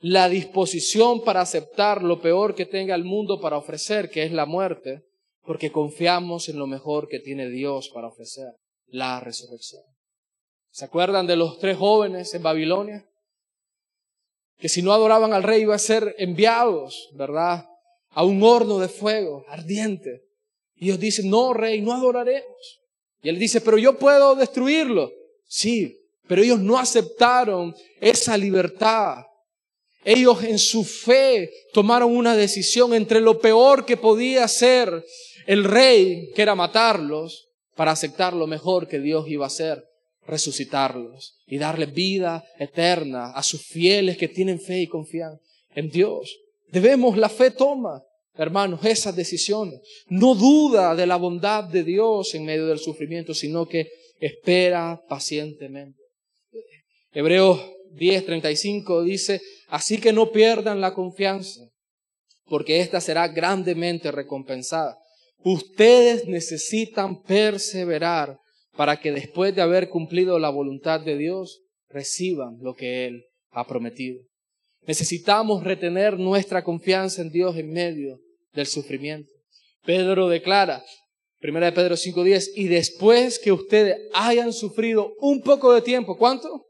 la 0.00 0.28
disposición 0.28 1.24
para 1.24 1.40
aceptar 1.40 2.04
lo 2.04 2.20
peor 2.20 2.54
que 2.54 2.66
tenga 2.66 2.94
el 2.94 3.02
mundo 3.02 3.40
para 3.40 3.56
ofrecer, 3.56 4.10
que 4.10 4.22
es 4.22 4.30
la 4.30 4.46
muerte, 4.46 5.02
porque 5.42 5.72
confiamos 5.72 6.48
en 6.48 6.56
lo 6.56 6.68
mejor 6.68 7.08
que 7.08 7.18
tiene 7.18 7.48
Dios 7.48 7.90
para 7.92 8.06
ofrecer, 8.06 8.52
la 8.90 9.20
resurrección. 9.20 9.82
¿Se 10.70 10.84
acuerdan 10.84 11.26
de 11.26 11.36
los 11.36 11.58
tres 11.58 11.76
jóvenes 11.76 12.32
en 12.34 12.42
Babilonia? 12.42 13.04
Que 14.58 14.68
si 14.68 14.82
no 14.82 14.92
adoraban 14.92 15.32
al 15.32 15.42
rey 15.42 15.62
iban 15.62 15.76
a 15.76 15.78
ser 15.78 16.14
enviados, 16.18 17.10
¿verdad? 17.14 17.66
A 18.10 18.24
un 18.24 18.42
horno 18.42 18.78
de 18.78 18.88
fuego 18.88 19.44
ardiente. 19.48 20.24
Y 20.76 20.86
ellos 20.86 21.00
dicen, 21.00 21.30
no, 21.30 21.52
rey, 21.52 21.80
no 21.80 21.92
adoraremos. 21.92 22.80
Y 23.22 23.28
él 23.28 23.38
dice, 23.38 23.60
pero 23.60 23.78
yo 23.78 23.98
puedo 23.98 24.34
destruirlo. 24.34 25.10
Sí, 25.46 25.98
pero 26.26 26.42
ellos 26.42 26.60
no 26.60 26.78
aceptaron 26.78 27.74
esa 28.00 28.36
libertad. 28.36 29.24
Ellos 30.04 30.42
en 30.44 30.58
su 30.58 30.84
fe 30.84 31.50
tomaron 31.72 32.16
una 32.16 32.36
decisión 32.36 32.94
entre 32.94 33.20
lo 33.20 33.40
peor 33.40 33.84
que 33.84 33.96
podía 33.96 34.44
hacer 34.44 35.04
el 35.46 35.64
rey, 35.64 36.30
que 36.34 36.42
era 36.42 36.54
matarlos, 36.54 37.47
para 37.78 37.92
aceptar 37.92 38.34
lo 38.34 38.48
mejor 38.48 38.88
que 38.88 38.98
Dios 38.98 39.28
iba 39.28 39.44
a 39.44 39.46
hacer, 39.46 39.84
resucitarlos 40.26 41.38
y 41.46 41.58
darle 41.58 41.86
vida 41.86 42.44
eterna 42.58 43.30
a 43.30 43.42
sus 43.44 43.62
fieles 43.62 44.18
que 44.18 44.26
tienen 44.26 44.60
fe 44.60 44.80
y 44.80 44.88
confían 44.88 45.38
en 45.76 45.88
Dios. 45.88 46.36
Debemos, 46.72 47.16
la 47.16 47.28
fe 47.28 47.52
toma, 47.52 48.02
hermanos, 48.34 48.84
esas 48.84 49.14
decisiones. 49.14 49.80
No 50.08 50.34
duda 50.34 50.96
de 50.96 51.06
la 51.06 51.14
bondad 51.14 51.62
de 51.62 51.84
Dios 51.84 52.34
en 52.34 52.46
medio 52.46 52.66
del 52.66 52.80
sufrimiento, 52.80 53.32
sino 53.32 53.68
que 53.68 53.88
espera 54.18 55.00
pacientemente. 55.08 56.02
Hebreos 57.12 57.60
10:35 57.92 59.04
dice, 59.04 59.40
así 59.68 59.98
que 59.98 60.12
no 60.12 60.32
pierdan 60.32 60.80
la 60.80 60.94
confianza, 60.94 61.60
porque 62.46 62.80
ésta 62.80 63.00
será 63.00 63.28
grandemente 63.28 64.10
recompensada. 64.10 64.98
Ustedes 65.44 66.26
necesitan 66.26 67.22
perseverar 67.22 68.38
para 68.76 69.00
que 69.00 69.12
después 69.12 69.54
de 69.54 69.62
haber 69.62 69.88
cumplido 69.88 70.38
la 70.38 70.50
voluntad 70.50 71.00
de 71.00 71.16
Dios, 71.16 71.62
reciban 71.88 72.58
lo 72.60 72.74
que 72.74 73.06
Él 73.06 73.24
ha 73.50 73.66
prometido. 73.66 74.22
Necesitamos 74.86 75.64
retener 75.64 76.18
nuestra 76.18 76.62
confianza 76.62 77.22
en 77.22 77.30
Dios 77.30 77.56
en 77.56 77.70
medio 77.70 78.20
del 78.52 78.66
sufrimiento. 78.66 79.30
Pedro 79.84 80.28
declara, 80.28 80.84
1 81.42 81.60
de 81.60 81.72
Pedro 81.72 81.94
5.10, 81.94 82.52
y 82.54 82.68
después 82.68 83.38
que 83.38 83.52
ustedes 83.52 83.96
hayan 84.12 84.52
sufrido 84.52 85.12
un 85.20 85.40
poco 85.40 85.72
de 85.72 85.82
tiempo, 85.82 86.16
¿cuánto? 86.16 86.66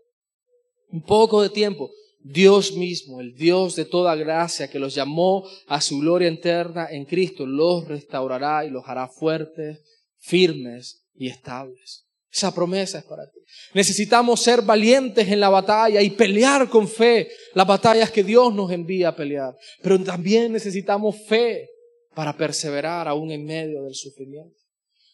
Un 0.90 1.02
poco 1.02 1.42
de 1.42 1.50
tiempo. 1.50 1.90
Dios 2.20 2.72
mismo, 2.72 3.20
el 3.20 3.34
Dios 3.34 3.76
de 3.76 3.84
toda 3.84 4.14
gracia 4.16 4.68
que 4.68 4.78
los 4.78 4.94
llamó 4.94 5.48
a 5.66 5.80
su 5.80 5.98
gloria 5.98 6.28
eterna 6.28 6.88
en 6.90 7.04
Cristo, 7.04 7.46
los 7.46 7.86
restaurará 7.86 8.64
y 8.64 8.70
los 8.70 8.86
hará 8.86 9.08
fuertes, 9.08 9.80
firmes 10.18 11.04
y 11.14 11.28
estables. 11.28 12.04
Esa 12.30 12.54
promesa 12.54 12.98
es 12.98 13.04
para 13.04 13.24
ti. 13.30 13.40
Necesitamos 13.72 14.40
ser 14.40 14.62
valientes 14.62 15.28
en 15.28 15.40
la 15.40 15.48
batalla 15.48 16.02
y 16.02 16.10
pelear 16.10 16.68
con 16.68 16.86
fe 16.86 17.30
las 17.54 17.66
batallas 17.66 18.10
que 18.10 18.22
Dios 18.22 18.54
nos 18.54 18.70
envía 18.70 19.08
a 19.08 19.16
pelear. 19.16 19.56
Pero 19.82 19.98
también 20.02 20.52
necesitamos 20.52 21.16
fe 21.26 21.68
para 22.14 22.36
perseverar 22.36 23.08
aún 23.08 23.30
en 23.30 23.44
medio 23.44 23.84
del 23.84 23.94
sufrimiento. 23.94 24.56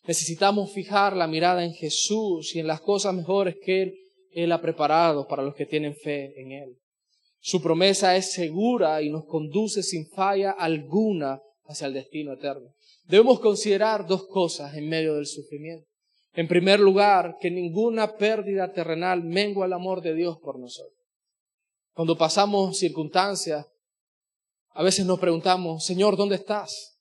Necesitamos 0.06 0.72
fijar 0.72 1.16
la 1.16 1.26
mirada 1.26 1.64
en 1.64 1.72
Jesús 1.72 2.54
y 2.54 2.58
en 2.58 2.66
las 2.66 2.80
cosas 2.80 3.14
mejores 3.14 3.56
que 3.64 3.82
Él, 3.82 3.94
Él 4.32 4.52
ha 4.52 4.60
preparado 4.60 5.28
para 5.28 5.42
los 5.42 5.54
que 5.54 5.66
tienen 5.66 5.94
fe 5.94 6.32
en 6.36 6.52
Él. 6.52 6.78
Su 7.46 7.60
promesa 7.60 8.16
es 8.16 8.32
segura 8.32 9.02
y 9.02 9.10
nos 9.10 9.26
conduce 9.26 9.82
sin 9.82 10.08
falla 10.08 10.52
alguna 10.52 11.42
hacia 11.66 11.88
el 11.88 11.92
destino 11.92 12.32
eterno. 12.32 12.70
Debemos 13.04 13.38
considerar 13.38 14.06
dos 14.06 14.26
cosas 14.28 14.74
en 14.74 14.88
medio 14.88 15.16
del 15.16 15.26
sufrimiento. 15.26 15.86
En 16.32 16.48
primer 16.48 16.80
lugar, 16.80 17.36
que 17.38 17.50
ninguna 17.50 18.16
pérdida 18.16 18.72
terrenal 18.72 19.22
mengua 19.22 19.66
el 19.66 19.74
amor 19.74 20.00
de 20.00 20.14
Dios 20.14 20.38
por 20.42 20.58
nosotros. 20.58 20.98
Cuando 21.92 22.16
pasamos 22.16 22.78
circunstancias, 22.78 23.66
a 24.70 24.82
veces 24.82 25.04
nos 25.04 25.20
preguntamos, 25.20 25.84
Señor, 25.84 26.16
¿dónde 26.16 26.36
estás? 26.36 26.98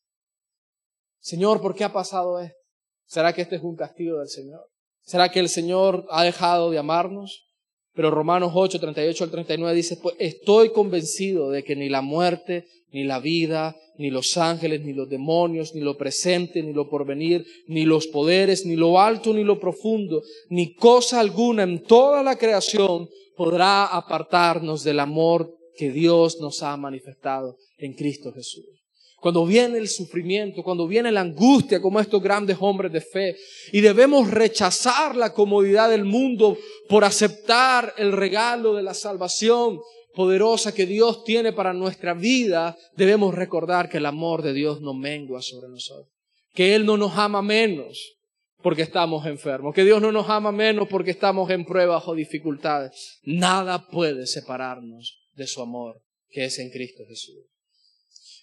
Señor, 1.21 1.61
¿por 1.61 1.73
qué 1.73 1.85
ha 1.85 1.93
pasado 1.93 2.37
esto? 2.41 2.59
¿Será 3.05 3.31
que 3.31 3.43
este 3.43 3.55
es 3.55 3.63
un 3.63 3.77
castigo 3.77 4.19
del 4.19 4.27
Señor? 4.27 4.67
¿Será 5.03 5.31
que 5.31 5.39
el 5.39 5.47
Señor 5.47 6.05
ha 6.09 6.25
dejado 6.25 6.69
de 6.69 6.79
amarnos? 6.79 7.47
Pero 7.95 8.09
Romanos 8.09 8.51
8, 8.55 8.79
38 8.79 9.23
al 9.23 9.31
39 9.31 9.75
dice, 9.75 9.97
pues 9.97 10.15
estoy 10.19 10.71
convencido 10.71 11.51
de 11.51 11.63
que 11.63 11.75
ni 11.75 11.89
la 11.89 12.01
muerte, 12.01 12.65
ni 12.91 13.03
la 13.03 13.19
vida, 13.19 13.75
ni 13.97 14.09
los 14.09 14.35
ángeles, 14.37 14.81
ni 14.81 14.93
los 14.93 15.09
demonios, 15.09 15.75
ni 15.75 15.81
lo 15.81 15.95
presente, 15.95 16.63
ni 16.63 16.73
lo 16.73 16.89
porvenir, 16.89 17.45
ni 17.67 17.85
los 17.85 18.07
poderes, 18.07 18.65
ni 18.65 18.75
lo 18.75 18.99
alto, 18.99 19.33
ni 19.33 19.43
lo 19.43 19.59
profundo, 19.59 20.23
ni 20.49 20.73
cosa 20.73 21.19
alguna 21.19 21.63
en 21.63 21.83
toda 21.83 22.23
la 22.23 22.37
creación 22.37 23.09
podrá 23.35 23.85
apartarnos 23.85 24.83
del 24.83 24.99
amor 24.99 25.55
que 25.75 25.91
Dios 25.91 26.39
nos 26.39 26.63
ha 26.63 26.75
manifestado 26.77 27.57
en 27.77 27.93
Cristo 27.93 28.31
Jesús. 28.31 28.82
Cuando 29.23 29.45
viene 29.45 29.77
el 29.77 29.87
sufrimiento, 29.87 30.63
cuando 30.63 30.85
viene 30.85 31.09
la 31.09 31.21
angustia, 31.21 31.81
como 31.81 32.01
estos 32.01 32.21
grandes 32.21 32.57
hombres 32.59 32.91
de 32.91 32.99
fe, 32.99 33.37
y 33.71 33.79
debemos 33.79 34.29
rechazar 34.29 35.15
la 35.15 35.31
comodidad 35.31 35.89
del 35.89 36.03
mundo 36.03 36.57
por 36.89 37.05
aceptar 37.05 37.93
el 37.97 38.11
regalo 38.11 38.73
de 38.73 38.83
la 38.83 38.93
salvación 38.93 39.79
poderosa 40.13 40.73
que 40.73 40.85
Dios 40.85 41.23
tiene 41.23 41.53
para 41.53 41.71
nuestra 41.71 42.13
vida, 42.13 42.77
debemos 42.97 43.33
recordar 43.33 43.87
que 43.87 43.99
el 43.99 44.07
amor 44.07 44.41
de 44.41 44.51
Dios 44.51 44.81
no 44.81 44.93
mengua 44.93 45.41
sobre 45.41 45.69
nosotros, 45.69 46.11
que 46.53 46.75
Él 46.75 46.85
no 46.85 46.97
nos 46.97 47.17
ama 47.17 47.41
menos 47.41 48.17
porque 48.61 48.81
estamos 48.81 49.25
enfermos, 49.25 49.73
que 49.73 49.85
Dios 49.85 50.01
no 50.01 50.11
nos 50.11 50.29
ama 50.29 50.51
menos 50.51 50.89
porque 50.89 51.11
estamos 51.11 51.49
en 51.49 51.63
pruebas 51.63 52.03
o 52.07 52.13
dificultades. 52.13 53.21
Nada 53.23 53.87
puede 53.87 54.27
separarnos 54.27 55.17
de 55.33 55.47
su 55.47 55.61
amor, 55.61 56.01
que 56.29 56.43
es 56.43 56.59
en 56.59 56.69
Cristo 56.71 57.05
Jesús. 57.07 57.52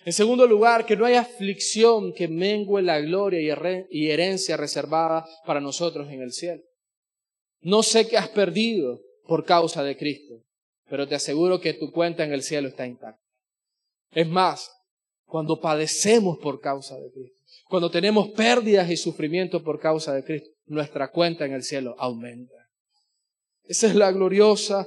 En 0.05 0.13
segundo 0.15 0.47
lugar, 0.47 0.87
que 0.87 0.97
no 0.97 1.05
hay 1.05 1.15
aflicción 1.15 2.13
que 2.15 2.27
mengue 2.27 2.81
la 2.81 3.01
gloria 3.01 3.41
y 3.91 4.11
herencia 4.11 4.57
reservada 4.57 5.27
para 5.45 5.61
nosotros 5.61 6.11
en 6.11 6.23
el 6.23 6.33
cielo. 6.33 6.63
No 7.61 7.83
sé 7.83 8.09
qué 8.09 8.17
has 8.17 8.29
perdido 8.31 9.01
por 9.27 9.45
causa 9.45 9.85
de 9.85 9.97
Cristo, 9.99 10.43
pero 10.89 11.07
te 11.07 11.15
aseguro 11.15 11.61
que 11.61 11.75
tu 11.75 11.93
cuenta 11.93 12.25
en 12.25 12.33
el 12.33 12.43
cielo 12.43 12.69
está 12.69 12.87
intacta. 12.87 13.21
Es 14.13 14.27
más, 14.27 14.71
cuando 15.27 15.61
padecemos 15.61 16.39
por 16.39 16.61
causa 16.61 16.97
de 16.99 17.11
Cristo, 17.13 17.37
cuando 17.69 17.91
tenemos 17.91 18.31
pérdidas 18.31 18.91
y 18.91 18.97
sufrimiento 18.97 19.63
por 19.63 19.79
causa 19.79 20.15
de 20.15 20.25
Cristo, 20.25 20.49
nuestra 20.67 21.11
cuenta 21.11 21.45
en 21.45 21.53
el 21.53 21.63
cielo 21.63 21.95
aumenta. 21.99 22.55
Esa 23.65 23.87
es 23.87 23.95
la 23.95 24.11
gloriosa 24.11 24.87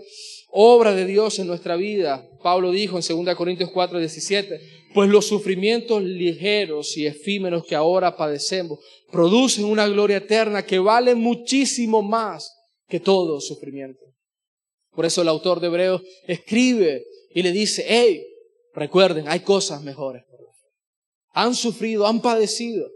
obra 0.49 0.93
de 0.93 1.05
Dios 1.05 1.39
en 1.39 1.47
nuestra 1.47 1.75
vida. 1.75 2.27
Pablo 2.43 2.71
dijo 2.71 2.99
en 2.99 3.25
2 3.25 3.35
Corintios 3.35 3.71
4, 3.71 3.99
17, 3.99 4.61
pues 4.93 5.09
los 5.09 5.27
sufrimientos 5.27 6.01
ligeros 6.01 6.95
y 6.97 7.07
efímeros 7.07 7.65
que 7.65 7.75
ahora 7.75 8.15
padecemos 8.15 8.79
producen 9.11 9.65
una 9.65 9.87
gloria 9.87 10.17
eterna 10.17 10.65
que 10.65 10.79
vale 10.79 11.15
muchísimo 11.15 12.01
más 12.01 12.53
que 12.87 12.99
todo 12.99 13.41
sufrimiento. 13.41 14.03
Por 14.91 15.05
eso 15.05 15.21
el 15.21 15.27
autor 15.27 15.59
de 15.59 15.67
Hebreos 15.67 16.01
escribe 16.27 17.05
y 17.33 17.41
le 17.41 17.51
dice, 17.51 17.83
hey, 17.87 18.25
recuerden, 18.73 19.27
hay 19.27 19.39
cosas 19.39 19.81
mejores. 19.81 20.23
Han 21.33 21.55
sufrido, 21.55 22.05
han 22.05 22.21
padecido. 22.21 22.87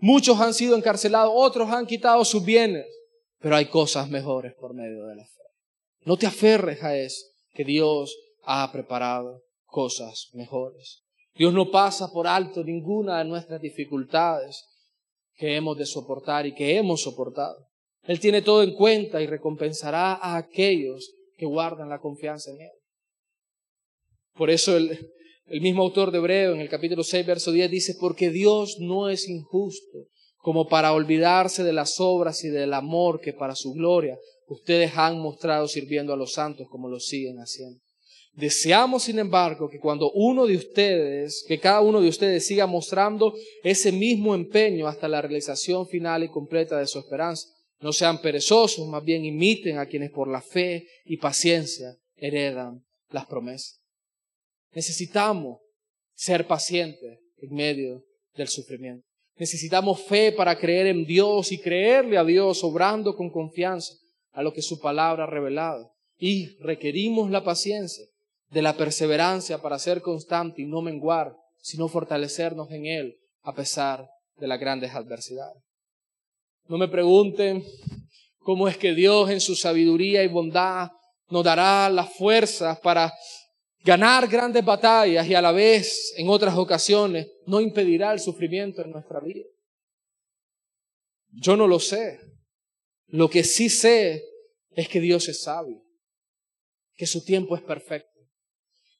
Muchos 0.00 0.40
han 0.40 0.52
sido 0.52 0.76
encarcelados, 0.76 1.32
otros 1.34 1.70
han 1.70 1.86
quitado 1.86 2.24
sus 2.24 2.44
bienes, 2.44 2.86
pero 3.38 3.56
hay 3.56 3.66
cosas 3.66 4.08
mejores 4.08 4.54
por 4.54 4.74
medio 4.74 5.06
de 5.06 5.16
la 5.16 5.24
fe. 5.24 5.42
No 6.04 6.16
te 6.16 6.26
aferres 6.26 6.82
a 6.82 6.96
eso, 6.96 7.24
que 7.54 7.64
Dios 7.64 8.16
ha 8.42 8.70
preparado 8.72 9.42
cosas 9.64 10.30
mejores. 10.32 11.04
Dios 11.38 11.54
no 11.54 11.70
pasa 11.70 12.12
por 12.12 12.26
alto 12.26 12.64
ninguna 12.64 13.18
de 13.18 13.24
nuestras 13.24 13.62
dificultades 13.62 14.64
que 15.36 15.54
hemos 15.54 15.78
de 15.78 15.86
soportar 15.86 16.46
y 16.46 16.54
que 16.54 16.76
hemos 16.76 17.02
soportado. 17.02 17.68
Él 18.02 18.18
tiene 18.18 18.42
todo 18.42 18.64
en 18.64 18.74
cuenta 18.74 19.22
y 19.22 19.26
recompensará 19.26 20.14
a 20.14 20.36
aquellos 20.36 21.14
que 21.36 21.46
guardan 21.46 21.88
la 21.88 22.00
confianza 22.00 22.50
en 22.50 22.62
Él. 22.62 22.72
Por 24.34 24.50
eso 24.50 24.76
el, 24.76 25.12
mismo 25.60 25.82
autor 25.82 26.10
de 26.10 26.18
Hebreo 26.18 26.54
en 26.54 26.60
el 26.60 26.68
capítulo 26.68 27.04
6, 27.04 27.24
verso 27.24 27.52
10 27.52 27.70
dice, 27.70 27.96
porque 28.00 28.30
Dios 28.30 28.78
no 28.80 29.08
es 29.08 29.28
injusto 29.28 30.08
como 30.38 30.66
para 30.66 30.92
olvidarse 30.92 31.62
de 31.62 31.72
las 31.72 32.00
obras 32.00 32.42
y 32.42 32.48
del 32.48 32.74
amor 32.74 33.20
que 33.20 33.32
para 33.32 33.54
su 33.54 33.72
gloria 33.74 34.18
ustedes 34.48 34.96
han 34.96 35.20
mostrado 35.20 35.68
sirviendo 35.68 36.12
a 36.12 36.16
los 36.16 36.32
santos 36.32 36.66
como 36.68 36.88
lo 36.88 36.98
siguen 36.98 37.36
haciendo. 37.36 37.80
Deseamos, 38.38 39.02
sin 39.02 39.18
embargo, 39.18 39.68
que 39.68 39.80
cuando 39.80 40.12
uno 40.12 40.46
de 40.46 40.54
ustedes, 40.54 41.44
que 41.48 41.58
cada 41.58 41.80
uno 41.80 42.00
de 42.00 42.08
ustedes 42.08 42.46
siga 42.46 42.68
mostrando 42.68 43.34
ese 43.64 43.90
mismo 43.90 44.32
empeño 44.32 44.86
hasta 44.86 45.08
la 45.08 45.20
realización 45.20 45.88
final 45.88 46.22
y 46.22 46.28
completa 46.28 46.78
de 46.78 46.86
su 46.86 47.00
esperanza, 47.00 47.48
no 47.80 47.92
sean 47.92 48.22
perezosos, 48.22 48.86
más 48.86 49.02
bien 49.02 49.24
imiten 49.24 49.78
a 49.78 49.86
quienes 49.86 50.12
por 50.12 50.28
la 50.28 50.40
fe 50.40 50.86
y 51.04 51.16
paciencia 51.16 51.96
heredan 52.14 52.84
las 53.10 53.26
promesas. 53.26 53.80
Necesitamos 54.70 55.58
ser 56.14 56.46
pacientes 56.46 57.18
en 57.38 57.52
medio 57.52 58.04
del 58.36 58.46
sufrimiento. 58.46 59.04
Necesitamos 59.34 60.02
fe 60.02 60.30
para 60.30 60.56
creer 60.56 60.86
en 60.86 61.04
Dios 61.04 61.50
y 61.50 61.58
creerle 61.58 62.16
a 62.16 62.24
Dios, 62.24 62.62
obrando 62.62 63.16
con 63.16 63.30
confianza 63.30 63.94
a 64.30 64.44
lo 64.44 64.52
que 64.52 64.62
su 64.62 64.78
palabra 64.78 65.24
ha 65.24 65.28
revelado. 65.28 65.90
Y 66.16 66.56
requerimos 66.58 67.32
la 67.32 67.42
paciencia 67.42 68.04
de 68.50 68.62
la 68.62 68.76
perseverancia 68.76 69.60
para 69.60 69.78
ser 69.78 70.00
constante 70.00 70.62
y 70.62 70.66
no 70.66 70.80
menguar, 70.80 71.36
sino 71.60 71.88
fortalecernos 71.88 72.70
en 72.70 72.86
Él 72.86 73.18
a 73.42 73.54
pesar 73.54 74.08
de 74.36 74.46
las 74.46 74.58
grandes 74.58 74.94
adversidades. 74.94 75.62
No 76.66 76.78
me 76.78 76.88
pregunten 76.88 77.64
cómo 78.38 78.68
es 78.68 78.76
que 78.76 78.94
Dios 78.94 79.30
en 79.30 79.40
su 79.40 79.54
sabiduría 79.54 80.22
y 80.22 80.28
bondad 80.28 80.90
nos 81.28 81.44
dará 81.44 81.88
las 81.90 82.12
fuerzas 82.14 82.78
para 82.80 83.12
ganar 83.84 84.28
grandes 84.28 84.64
batallas 84.64 85.26
y 85.26 85.34
a 85.34 85.42
la 85.42 85.52
vez, 85.52 86.12
en 86.16 86.28
otras 86.28 86.56
ocasiones, 86.56 87.26
no 87.46 87.60
impedirá 87.60 88.12
el 88.12 88.20
sufrimiento 88.20 88.82
en 88.82 88.90
nuestra 88.90 89.20
vida. 89.20 89.44
Yo 91.30 91.56
no 91.56 91.66
lo 91.66 91.78
sé. 91.78 92.20
Lo 93.06 93.30
que 93.30 93.44
sí 93.44 93.70
sé 93.70 94.24
es 94.72 94.88
que 94.88 95.00
Dios 95.00 95.28
es 95.28 95.42
sabio, 95.42 95.82
que 96.94 97.06
su 97.06 97.24
tiempo 97.24 97.56
es 97.56 97.62
perfecto, 97.62 98.07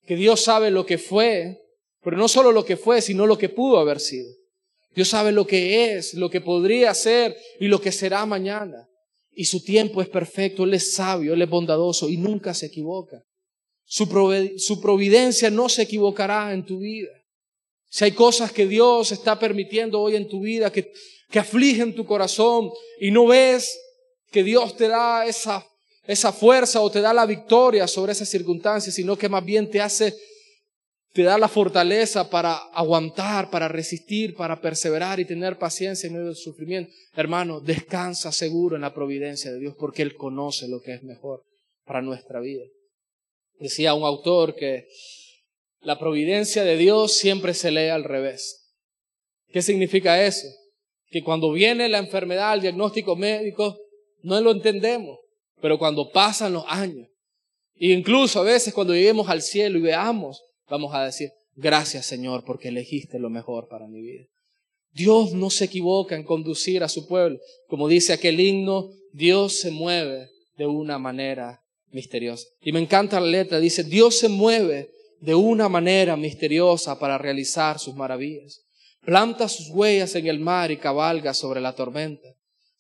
que 0.09 0.17
Dios 0.17 0.41
sabe 0.43 0.71
lo 0.71 0.87
que 0.87 0.97
fue, 0.97 1.61
pero 2.03 2.17
no 2.17 2.29
solo 2.29 2.51
lo 2.51 2.65
que 2.65 2.79
fue, 2.79 3.03
sino 3.03 3.27
lo 3.27 3.37
que 3.37 3.51
pudo 3.51 3.79
haber 3.79 4.01
sido. 4.01 4.33
Dios 4.95 5.09
sabe 5.09 5.33
lo 5.33 5.47
que 5.47 5.93
es, 5.93 6.15
lo 6.15 6.31
que 6.31 6.41
podría 6.41 6.95
ser 6.95 7.37
y 7.61 7.69
lo 7.69 7.79
que 7.79 7.93
será 7.93 8.25
mañana. 8.25 8.89
Y 9.33 9.45
su 9.45 9.63
tiempo 9.63 10.01
es 10.01 10.09
perfecto, 10.09 10.65
Él 10.65 10.73
es 10.73 10.95
sabio, 10.95 11.35
Él 11.35 11.43
es 11.43 11.51
bondadoso 11.51 12.09
y 12.09 12.17
nunca 12.17 12.55
se 12.55 12.67
equivoca. 12.67 13.23
Su, 13.85 14.09
providencia 14.81 15.51
no 15.51 15.69
se 15.69 15.83
equivocará 15.83 16.55
en 16.55 16.65
tu 16.65 16.79
vida. 16.79 17.13
Si 17.91 18.05
hay 18.05 18.13
cosas 18.13 18.51
que 18.51 18.67
Dios 18.67 19.13
está 19.13 19.39
permitiendo 19.39 20.01
hoy 20.01 20.17
en 20.17 20.27
tu 20.27 20.41
vida 20.41 20.73
que, 20.73 20.91
que 21.29 21.39
afligen 21.39 21.95
tu 21.95 22.07
corazón 22.07 22.71
y 22.99 23.11
no 23.11 23.27
ves 23.27 23.79
que 24.31 24.43
Dios 24.43 24.75
te 24.75 24.89
da 24.89 25.27
esa, 25.27 25.67
esa 26.09 26.33
fuerza 26.33 26.81
o 26.81 26.91
te 26.91 27.03
da 27.03 27.13
la 27.13 27.27
victoria 27.27 27.87
sobre 27.87 28.13
esas 28.13 28.31
circunstancias, 28.31 28.95
sino 28.95 29.17
que 29.19 29.29
más 29.29 29.45
bien 29.45 29.71
te 29.71 29.83
hace, 29.83 30.15
te 31.13 31.23
da 31.23 31.37
la 31.37 31.49
fortaleza 31.49 32.31
para 32.31 32.55
aguantar, 32.73 33.51
para 33.51 33.69
resistir, 33.69 34.35
para 34.35 34.59
perseverar 34.59 35.21
y 35.21 35.27
tener 35.27 35.59
paciencia 35.59 36.07
en 36.07 36.15
medio 36.15 36.29
del 36.29 36.37
sufrimiento. 36.37 36.91
Hermano, 37.15 37.61
descansa 37.61 38.33
seguro 38.33 38.75
en 38.75 38.83
la 38.83 38.95
providencia 38.95 39.53
de 39.53 39.61
Dios 39.61 39.75
porque 39.79 40.01
Él 40.01 40.15
conoce 40.15 40.67
lo 40.67 40.81
que 40.81 40.95
es 40.95 41.03
mejor 41.03 41.45
para 41.85 42.01
nuestra 42.01 42.41
vida. 42.41 42.65
Decía 43.59 43.93
un 43.93 44.05
autor 44.05 44.55
que 44.55 44.89
la 45.83 45.99
providencia 45.99 46.65
de 46.65 46.79
Dios 46.79 47.19
siempre 47.19 47.53
se 47.53 47.71
lee 47.71 47.91
al 47.91 48.05
revés. 48.05 48.65
¿Qué 49.49 49.61
significa 49.61 50.25
eso? 50.25 50.49
Que 51.11 51.23
cuando 51.23 51.53
viene 51.53 51.87
la 51.91 51.99
enfermedad, 51.99 52.55
el 52.55 52.63
diagnóstico 52.63 53.15
médico, 53.15 53.79
no 54.23 54.41
lo 54.41 54.53
entendemos, 54.53 55.19
pero 55.61 55.79
cuando 55.79 56.11
pasan 56.11 56.53
los 56.53 56.65
años, 56.67 57.09
e 57.77 57.93
incluso 57.93 58.41
a 58.41 58.45
veces 58.45 58.75
cuando 58.75 58.95
lleguemos 58.95 59.29
al 59.29 59.43
cielo 59.43 59.79
y 59.79 59.83
veamos, 59.83 60.43
vamos 60.69 60.95
a 60.95 61.05
decir, 61.05 61.31
gracias 61.55 62.07
Señor 62.07 62.45
porque 62.45 62.69
elegiste 62.69 63.19
lo 63.19 63.31
mejor 63.31 63.69
para 63.69 63.87
mi 63.87 64.01
vida. 64.01 64.25
Dios 64.93 65.33
no 65.33 65.51
se 65.51 65.67
equivoca 65.67 66.17
en 66.17 66.25
conducir 66.25 66.83
a 66.83 66.89
su 66.89 67.07
pueblo. 67.07 67.39
Como 67.69 67.89
dice 67.89 68.13
aquel 68.13 68.41
himno, 68.41 68.91
Dios 69.13 69.61
se 69.61 69.71
mueve 69.71 70.29
de 70.57 70.67
una 70.67 70.99
manera 70.99 71.63
misteriosa. 71.91 72.47
Y 72.61 72.73
me 72.73 72.81
encanta 72.81 73.21
la 73.21 73.27
letra, 73.27 73.61
dice, 73.61 73.85
Dios 73.85 74.19
se 74.19 74.29
mueve 74.29 74.91
de 75.21 75.35
una 75.35 75.69
manera 75.69 76.17
misteriosa 76.17 76.99
para 76.99 77.19
realizar 77.19 77.79
sus 77.79 77.95
maravillas. 77.95 78.63
Planta 79.03 79.49
sus 79.49 79.71
huellas 79.71 80.15
en 80.15 80.27
el 80.27 80.41
mar 80.41 80.71
y 80.71 80.77
cabalga 80.77 81.33
sobre 81.33 81.61
la 81.61 81.75
tormenta. 81.75 82.29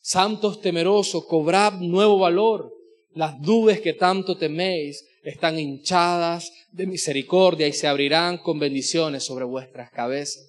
Santos 0.08 0.62
temerosos, 0.62 1.26
cobrad 1.26 1.80
nuevo 1.80 2.18
valor. 2.18 2.72
Las 3.12 3.38
nubes 3.40 3.82
que 3.82 3.92
tanto 3.92 4.38
teméis 4.38 5.04
están 5.22 5.58
hinchadas 5.58 6.50
de 6.72 6.86
misericordia 6.86 7.68
y 7.68 7.74
se 7.74 7.86
abrirán 7.86 8.38
con 8.38 8.58
bendiciones 8.58 9.24
sobre 9.24 9.44
vuestras 9.44 9.90
cabezas. 9.90 10.48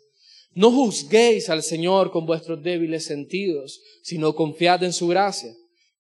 No 0.54 0.72
juzguéis 0.72 1.50
al 1.50 1.62
Señor 1.62 2.10
con 2.12 2.26
vuestros 2.26 2.64
débiles 2.64 3.04
sentidos, 3.04 3.82
sino 4.02 4.34
confiad 4.34 4.84
en 4.84 4.94
su 4.94 5.10
gracia 5.10 5.54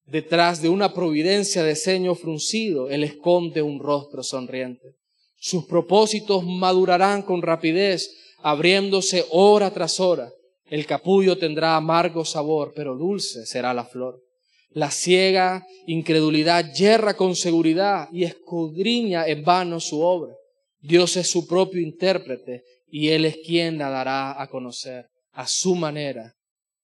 Detrás 0.05 0.61
de 0.61 0.69
una 0.69 0.93
providencia 0.93 1.61
de 1.61 1.75
ceño 1.75 2.15
fruncido, 2.15 2.89
Él 2.89 3.03
esconde 3.03 3.61
un 3.61 3.79
rostro 3.79 4.23
sonriente. 4.23 4.95
Sus 5.37 5.65
propósitos 5.65 6.45
madurarán 6.45 7.23
con 7.23 7.41
rapidez, 7.41 8.09
abriéndose 8.41 9.25
hora 9.31 9.71
tras 9.71 9.99
hora. 9.99 10.31
El 10.69 10.85
capullo 10.85 11.37
tendrá 11.37 11.75
amargo 11.75 12.23
sabor, 12.23 12.73
pero 12.75 12.95
dulce 12.95 13.45
será 13.45 13.73
la 13.73 13.85
flor. 13.85 14.21
La 14.69 14.91
ciega 14.91 15.65
incredulidad 15.87 16.73
yerra 16.73 17.15
con 17.15 17.35
seguridad 17.35 18.07
y 18.11 18.23
escudriña 18.23 19.27
en 19.27 19.43
vano 19.43 19.79
su 19.79 20.01
obra. 20.01 20.33
Dios 20.79 21.17
es 21.17 21.29
su 21.29 21.47
propio 21.47 21.81
intérprete 21.81 22.63
y 22.87 23.09
Él 23.09 23.25
es 23.25 23.37
quien 23.37 23.79
la 23.79 23.89
dará 23.89 24.39
a 24.39 24.47
conocer 24.47 25.07
a 25.31 25.47
su 25.47 25.75
manera 25.75 26.35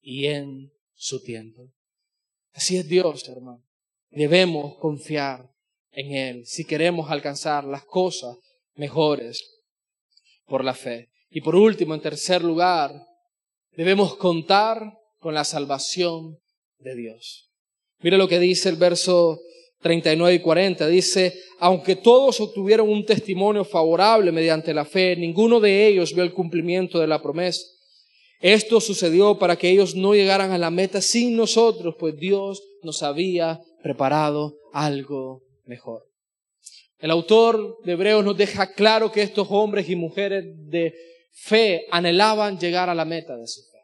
y 0.02 0.26
en 0.26 0.72
su 0.96 1.22
tiempo. 1.22 1.70
Así 2.54 2.78
es 2.78 2.88
Dios, 2.88 3.28
hermano. 3.30 3.64
Debemos 4.10 4.78
confiar 4.78 5.52
en 5.92 6.14
Él 6.14 6.46
si 6.46 6.66
queremos 6.66 7.12
alcanzar 7.12 7.66
las 7.66 7.86
cosas 7.86 8.38
mejores 8.76 9.64
por 10.46 10.64
la 10.64 10.74
fe. 10.74 11.10
Y 11.30 11.42
por 11.42 11.56
último, 11.56 11.94
en 11.94 12.02
tercer 12.02 12.44
lugar, 12.44 12.92
debemos 13.76 14.16
contar 14.16 14.94
con 15.20 15.34
la 15.34 15.44
salvación 15.44 16.38
de 16.80 16.96
Dios. 16.96 17.50
Mire 18.00 18.18
lo 18.18 18.28
que 18.28 18.40
dice 18.40 18.70
el 18.70 18.76
verso 18.76 19.40
39 19.82 20.36
y 20.36 20.40
40. 20.40 20.88
Dice, 20.88 21.34
aunque 21.60 21.96
todos 21.96 22.40
obtuvieron 22.42 22.90
un 22.90 23.06
testimonio 23.06 23.64
favorable 23.64 24.32
mediante 24.32 24.74
la 24.74 24.86
fe, 24.86 25.16
ninguno 25.16 25.60
de 25.60 25.88
ellos 25.88 26.14
vio 26.14 26.24
el 26.24 26.34
cumplimiento 26.34 27.00
de 27.00 27.08
la 27.08 27.22
promesa. 27.22 27.62
Esto 28.42 28.82
sucedió 28.82 29.40
para 29.40 29.56
que 29.56 29.70
ellos 29.70 29.96
no 29.96 30.14
llegaran 30.14 30.52
a 30.52 30.58
la 30.58 30.70
meta 30.70 31.02
sin 31.02 31.36
nosotros, 31.36 31.96
pues 31.98 32.18
Dios 32.18 32.62
nos 32.84 33.02
había 33.04 33.62
preparado 33.82 34.56
algo 34.74 35.44
mejor. 35.66 36.04
El 37.00 37.12
autor 37.12 37.78
de 37.84 37.94
Hebreos 37.94 38.26
nos 38.26 38.38
deja 38.38 38.74
claro 38.74 39.12
que 39.12 39.22
estos 39.22 39.48
hombres 39.50 39.90
y 39.90 39.96
mujeres 39.96 40.46
de 40.68 40.94
fe 41.36 41.86
anhelaban 41.92 42.58
llegar 42.58 42.90
a 42.90 42.96
la 42.96 43.06
meta 43.06 43.36
de 43.36 43.48
su 43.48 43.62
fe. 43.62 43.78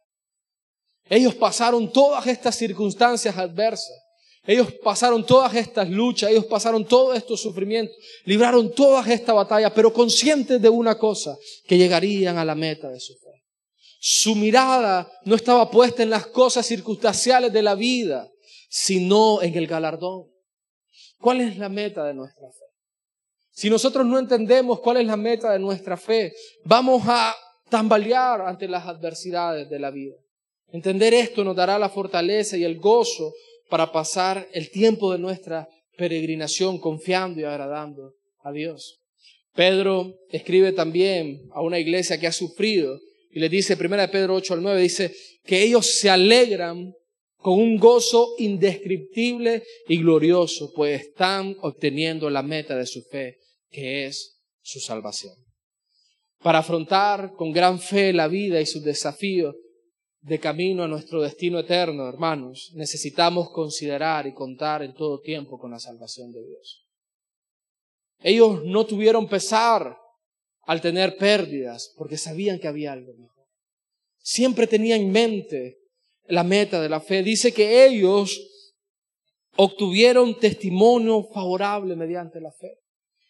Ellos 1.15 1.35
pasaron 1.35 1.91
todas 1.91 2.25
estas 2.25 2.55
circunstancias 2.55 3.37
adversas. 3.37 3.97
Ellos 4.43 4.73
pasaron 4.83 5.23
todas 5.23 5.53
estas 5.53 5.87
luchas, 5.87 6.31
ellos 6.31 6.45
pasaron 6.45 6.83
todos 6.85 7.15
estos 7.15 7.39
sufrimientos, 7.39 7.95
libraron 8.25 8.73
todas 8.73 9.07
esta 9.07 9.33
batalla, 9.33 9.71
pero 9.71 9.93
conscientes 9.93 10.59
de 10.59 10.69
una 10.69 10.97
cosa, 10.97 11.37
que 11.67 11.77
llegarían 11.77 12.39
a 12.39 12.45
la 12.45 12.55
meta 12.55 12.89
de 12.89 12.99
su 12.99 13.13
fe. 13.13 13.43
Su 13.99 14.33
mirada 14.33 15.11
no 15.25 15.35
estaba 15.35 15.69
puesta 15.69 16.01
en 16.01 16.09
las 16.09 16.25
cosas 16.25 16.65
circunstanciales 16.65 17.53
de 17.53 17.61
la 17.61 17.75
vida, 17.75 18.31
sino 18.67 19.43
en 19.43 19.55
el 19.55 19.67
galardón. 19.67 20.31
¿Cuál 21.19 21.41
es 21.41 21.57
la 21.57 21.69
meta 21.69 22.03
de 22.05 22.15
nuestra 22.15 22.47
fe? 22.47 22.70
Si 23.61 23.69
nosotros 23.69 24.07
no 24.07 24.17
entendemos 24.17 24.79
cuál 24.79 24.97
es 24.97 25.05
la 25.05 25.15
meta 25.15 25.51
de 25.51 25.59
nuestra 25.59 25.95
fe, 25.95 26.33
vamos 26.63 27.03
a 27.05 27.35
tambalear 27.69 28.41
ante 28.41 28.67
las 28.67 28.87
adversidades 28.87 29.69
de 29.69 29.77
la 29.77 29.91
vida. 29.91 30.15
Entender 30.71 31.13
esto 31.13 31.43
nos 31.43 31.55
dará 31.55 31.77
la 31.77 31.89
fortaleza 31.89 32.57
y 32.57 32.63
el 32.63 32.79
gozo 32.79 33.35
para 33.69 33.91
pasar 33.91 34.47
el 34.51 34.71
tiempo 34.71 35.11
de 35.11 35.19
nuestra 35.19 35.69
peregrinación 35.95 36.79
confiando 36.79 37.39
y 37.39 37.43
agradando 37.43 38.15
a 38.39 38.51
Dios. 38.51 38.97
Pedro 39.53 40.15
escribe 40.31 40.71
también 40.71 41.47
a 41.53 41.61
una 41.61 41.77
iglesia 41.77 42.19
que 42.19 42.25
ha 42.25 42.31
sufrido 42.31 42.99
y 43.29 43.39
le 43.39 43.47
dice, 43.47 43.77
1 43.79 44.09
Pedro 44.09 44.33
8 44.33 44.55
al 44.55 44.63
9, 44.63 44.81
dice 44.81 45.15
que 45.45 45.61
ellos 45.61 45.99
se 45.99 46.09
alegran 46.09 46.95
con 47.37 47.59
un 47.59 47.77
gozo 47.77 48.33
indescriptible 48.39 49.61
y 49.87 49.97
glorioso, 49.97 50.73
pues 50.73 51.01
están 51.01 51.55
obteniendo 51.61 52.27
la 52.31 52.41
meta 52.41 52.75
de 52.75 52.87
su 52.87 53.03
fe, 53.03 53.37
que 53.71 54.05
es 54.05 54.39
su 54.61 54.79
salvación. 54.79 55.35
Para 56.39 56.59
afrontar 56.59 57.33
con 57.33 57.51
gran 57.51 57.79
fe 57.79 58.13
la 58.13 58.27
vida 58.27 58.59
y 58.61 58.65
sus 58.65 58.83
desafíos 58.83 59.55
de 60.21 60.39
camino 60.39 60.83
a 60.83 60.87
nuestro 60.87 61.21
destino 61.21 61.59
eterno, 61.59 62.07
hermanos, 62.07 62.71
necesitamos 62.75 63.49
considerar 63.51 64.27
y 64.27 64.33
contar 64.33 64.83
en 64.83 64.93
todo 64.93 65.19
tiempo 65.19 65.57
con 65.57 65.71
la 65.71 65.79
salvación 65.79 66.31
de 66.31 66.45
Dios. 66.45 66.85
Ellos 68.23 68.63
no 68.65 68.85
tuvieron 68.85 69.27
pesar 69.27 69.97
al 70.63 70.81
tener 70.81 71.17
pérdidas, 71.17 71.93
porque 71.97 72.17
sabían 72.17 72.59
que 72.59 72.67
había 72.67 72.91
algo 72.91 73.13
mejor. 73.13 73.45
Siempre 74.19 74.67
tenía 74.67 74.95
en 74.95 75.11
mente 75.11 75.79
la 76.27 76.43
meta 76.43 76.79
de 76.79 76.89
la 76.89 77.01
fe. 77.01 77.23
Dice 77.23 77.51
que 77.51 77.85
ellos 77.85 78.39
obtuvieron 79.55 80.37
testimonio 80.39 81.23
favorable 81.33 81.95
mediante 81.95 82.39
la 82.39 82.51
fe. 82.51 82.80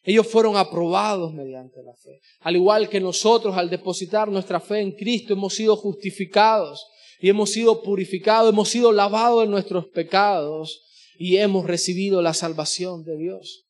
Ellos 0.04 0.28
fueron 0.28 0.58
aprobados 0.58 1.34
mediante 1.34 1.84
la 1.84 1.94
fe. 1.96 2.20
Al 2.40 2.56
igual 2.56 2.90
que 2.90 3.00
nosotros, 3.00 3.56
al 3.56 3.70
depositar 3.70 4.30
nuestra 4.30 4.60
fe 4.60 4.80
en 4.80 4.94
Cristo, 4.94 5.34
hemos 5.34 5.54
sido 5.54 5.76
justificados 5.76 6.88
y 7.20 7.30
hemos 7.30 7.52
sido 7.52 7.84
purificados, 7.84 8.52
hemos 8.52 8.70
sido 8.70 8.92
lavados 8.92 9.44
de 9.44 9.50
nuestros 9.50 9.88
pecados 9.88 10.82
y 11.18 11.38
hemos 11.38 11.68
recibido 11.68 12.22
la 12.22 12.34
salvación 12.34 13.04
de 13.04 13.16
Dios. 13.16 13.68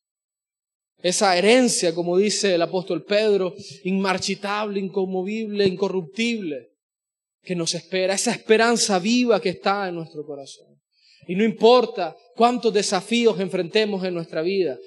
Esa 1.02 1.36
herencia, 1.36 1.94
como 1.94 2.16
dice 2.16 2.54
el 2.54 2.62
apóstol 2.62 3.04
Pedro, 3.04 3.54
inmarchitable, 3.84 4.80
inconmovible, 4.80 5.66
incorruptible, 5.66 6.70
que 7.42 7.56
nos 7.56 7.74
espera, 7.74 8.14
esa 8.14 8.30
esperanza 8.30 8.98
viva 9.00 9.40
que 9.40 9.50
está 9.50 9.88
en 9.88 9.96
nuestro 9.96 10.24
corazón. 10.24 10.80
Y 11.26 11.34
no 11.34 11.44
importa 11.44 12.16
cuántos 12.36 12.72
desafíos 12.72 13.38
enfrentemos 13.40 14.04
en 14.04 14.14
nuestra 14.14 14.42
vida, 14.42 14.78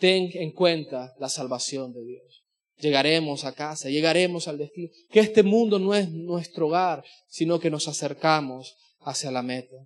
ten 0.00 0.30
en 0.32 0.50
cuenta 0.52 1.14
la 1.18 1.28
salvación 1.28 1.92
de 1.92 2.02
Dios. 2.02 2.44
Llegaremos 2.78 3.44
a 3.44 3.54
casa, 3.54 3.90
llegaremos 3.90 4.48
al 4.48 4.58
destino. 4.58 4.90
Que 5.10 5.20
este 5.20 5.42
mundo 5.42 5.78
no 5.78 5.94
es 5.94 6.10
nuestro 6.10 6.68
hogar, 6.68 7.04
sino 7.28 7.60
que 7.60 7.70
nos 7.70 7.86
acercamos 7.86 8.74
hacia 9.00 9.30
la 9.30 9.42
meta. 9.42 9.76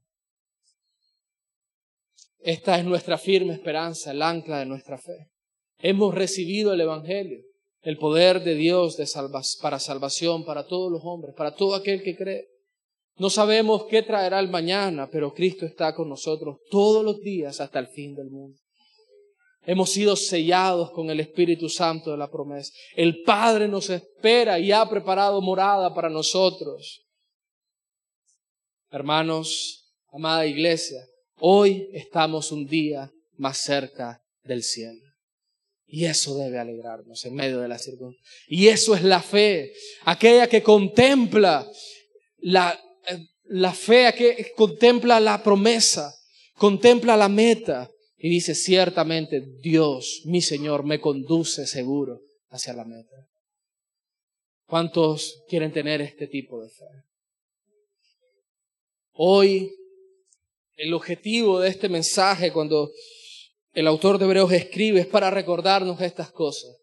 Esta 2.39 2.79
es 2.79 2.85
nuestra 2.85 3.19
firme 3.19 3.55
esperanza, 3.55 4.13
el 4.13 4.23
ancla 4.23 4.61
de 4.61 4.67
nuestra 4.67 4.97
fe. 4.99 5.31
Hemos 5.79 6.15
recibido 6.15 6.73
el 6.73 6.81
Evangelio, 6.81 7.41
el 7.81 7.99
poder 7.99 8.45
de 8.45 8.55
Dios 8.55 8.97
para 9.61 9.81
salvación 9.81 10.45
para 10.45 10.67
todos 10.67 10.93
los 10.93 11.03
hombres, 11.05 11.35
para 11.37 11.55
todo 11.55 11.75
aquel 11.75 12.03
que 12.03 12.17
cree. 12.17 12.47
No 13.17 13.31
sabemos 13.31 13.87
qué 13.89 14.03
traerá 14.03 14.41
el 14.41 14.49
mañana, 14.49 15.09
pero 15.11 15.35
Cristo 15.35 15.67
está 15.67 15.95
con 15.95 16.09
nosotros 16.09 16.59
todos 16.71 17.05
los 17.05 17.21
días 17.21 17.61
hasta 17.61 17.79
el 17.79 17.89
fin 17.89 18.15
del 18.15 18.31
mundo. 18.31 18.59
Hemos 19.67 19.91
sido 19.91 20.15
sellados 20.15 20.91
con 20.91 21.09
el 21.11 21.21
Espíritu 21.21 21.69
Santo 21.69 22.11
de 22.11 22.19
la 22.19 22.31
promesa. 22.31 22.73
El 22.95 23.23
Padre 23.23 23.67
nos 23.67 23.89
espera 23.89 24.59
y 24.59 24.73
ha 24.73 24.89
preparado 24.89 25.41
morada 25.41 25.95
para 25.95 26.11
nosotros. 26.11 27.03
Hermanos, 28.91 29.91
amada 30.13 30.47
iglesia, 30.47 31.01
hoy 31.39 31.89
estamos 31.93 32.53
un 32.53 32.67
día 32.67 33.11
más 33.37 33.59
cerca 33.59 34.23
del 34.43 34.63
cielo. 34.63 35.01
Y 35.87 36.05
eso 36.05 36.37
debe 36.37 36.59
alegrarnos 36.59 37.25
en 37.25 37.35
medio 37.35 37.61
de 37.61 37.69
la 37.69 37.79
circunstancia. 37.79 38.23
Y 38.49 38.69
eso 38.69 38.95
es 38.95 39.03
la 39.03 39.23
fe, 39.23 39.73
aquella 40.05 40.47
que 40.49 40.63
contempla 40.63 41.67
la, 42.39 42.79
eh, 43.09 43.19
la 43.45 43.73
fe, 43.73 44.13
que 44.17 44.53
contempla 44.57 45.21
la 45.21 45.43
promesa, 45.43 46.13
contempla 46.57 47.17
la 47.17 47.29
meta, 47.29 47.91
y 48.25 48.31
dice, 48.31 48.55
ciertamente 48.55 49.43
Dios, 49.61 50.23
mi 50.25 50.41
Señor, 50.41 50.83
me 50.83 50.99
conduce 50.99 51.67
seguro 51.67 52.23
hacia 52.49 52.73
la 52.73 52.87
meta. 52.87 53.29
¿Cuántos 54.65 55.43
quieren 55.47 55.75
tener 55.75 56.01
este 56.01 56.27
tipo 56.27 56.63
de 56.63 56.71
fe? 56.71 56.87
Hoy, 59.13 59.71
el 60.77 60.95
objetivo 60.95 61.61
de 61.61 61.69
este 61.69 61.91
mensaje, 61.91 62.51
cuando 62.51 62.93
el 63.75 63.87
autor 63.87 64.17
de 64.17 64.25
Hebreos 64.25 64.53
escribe, 64.53 65.01
es 65.01 65.07
para 65.07 65.29
recordarnos 65.29 66.01
estas 66.01 66.33
cosas, 66.33 66.75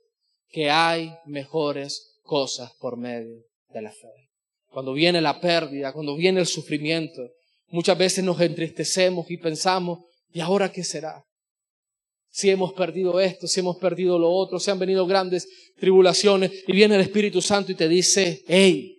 que 0.47 0.69
hay 0.69 1.11
mejores 1.25 2.19
cosas 2.21 2.71
por 2.79 2.97
medio 2.97 3.43
de 3.69 3.81
la 3.81 3.91
fe. 3.91 4.29
Cuando 4.69 4.93
viene 4.93 5.19
la 5.21 5.41
pérdida, 5.41 5.91
cuando 5.91 6.15
viene 6.15 6.41
el 6.41 6.45
sufrimiento, 6.45 7.31
muchas 7.69 7.97
veces 7.97 8.23
nos 8.23 8.39
entristecemos 8.39 9.31
y 9.31 9.37
pensamos, 9.37 10.05
¿y 10.31 10.39
ahora 10.39 10.71
qué 10.71 10.83
será? 10.83 11.25
Si 12.31 12.49
hemos 12.49 12.73
perdido 12.73 13.19
esto, 13.19 13.45
si 13.45 13.59
hemos 13.59 13.77
perdido 13.77 14.17
lo 14.17 14.31
otro, 14.31 14.57
si 14.57 14.71
han 14.71 14.79
venido 14.79 15.05
grandes 15.05 15.47
tribulaciones 15.77 16.63
y 16.65 16.71
viene 16.71 16.95
el 16.95 17.01
Espíritu 17.01 17.41
Santo 17.41 17.73
y 17.73 17.75
te 17.75 17.89
dice, 17.89 18.43
hey, 18.47 18.97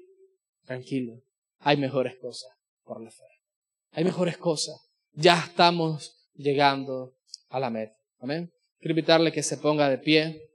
tranquilo, 0.65 1.15
hay 1.61 1.79
mejores 1.79 2.17
cosas 2.19 2.51
por 2.85 3.03
la 3.03 3.11
fe. 3.11 3.25
Hay 3.93 4.05
mejores 4.05 4.37
cosas. 4.37 4.77
Ya 5.13 5.45
estamos 5.47 6.15
llegando 6.35 7.15
a 7.49 7.59
la 7.59 7.71
meta. 7.71 7.97
Amén. 8.19 8.53
Quiero 8.79 8.93
invitarle 8.93 9.33
que 9.33 9.43
se 9.43 9.57
ponga 9.57 9.89
de 9.89 9.99
pie 9.99 10.51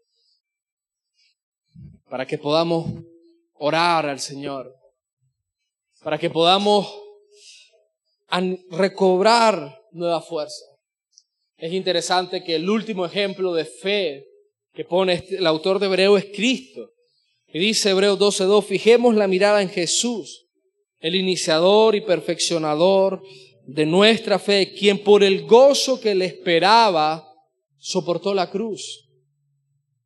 para 2.09 2.25
que 2.25 2.37
podamos 2.37 3.03
orar 3.53 4.05
al 4.05 4.19
Señor, 4.19 4.73
para 6.03 6.17
que 6.17 6.29
podamos 6.29 6.93
recobrar 8.69 9.81
nueva 9.91 10.21
fuerza. 10.21 10.65
Es 11.57 11.73
interesante 11.73 12.43
que 12.43 12.55
el 12.55 12.69
último 12.69 13.05
ejemplo 13.05 13.53
de 13.53 13.65
fe 13.65 14.25
que 14.73 14.85
pone 14.85 15.13
este, 15.13 15.37
el 15.37 15.47
autor 15.47 15.79
de 15.79 15.87
Hebreo 15.87 16.17
es 16.17 16.25
Cristo. 16.25 16.91
Y 17.47 17.57
dice 17.57 17.89
Hebreo 17.89 18.17
12.2, 18.17 18.63
fijemos 18.63 19.15
la 19.15 19.27
mirada 19.27 19.61
en 19.63 19.69
Jesús, 19.69 20.45
el 20.99 21.15
iniciador 21.15 21.95
y 21.95 22.01
perfeccionador 22.01 23.23
de 23.65 23.85
nuestra 23.87 24.37
fe, 24.37 24.73
quien 24.77 25.03
por 25.03 25.23
el 25.23 25.45
gozo 25.45 25.99
que 25.99 26.13
le 26.13 26.25
esperaba 26.25 27.27
soportó 27.79 28.35
la 28.35 28.51
cruz. 28.51 29.09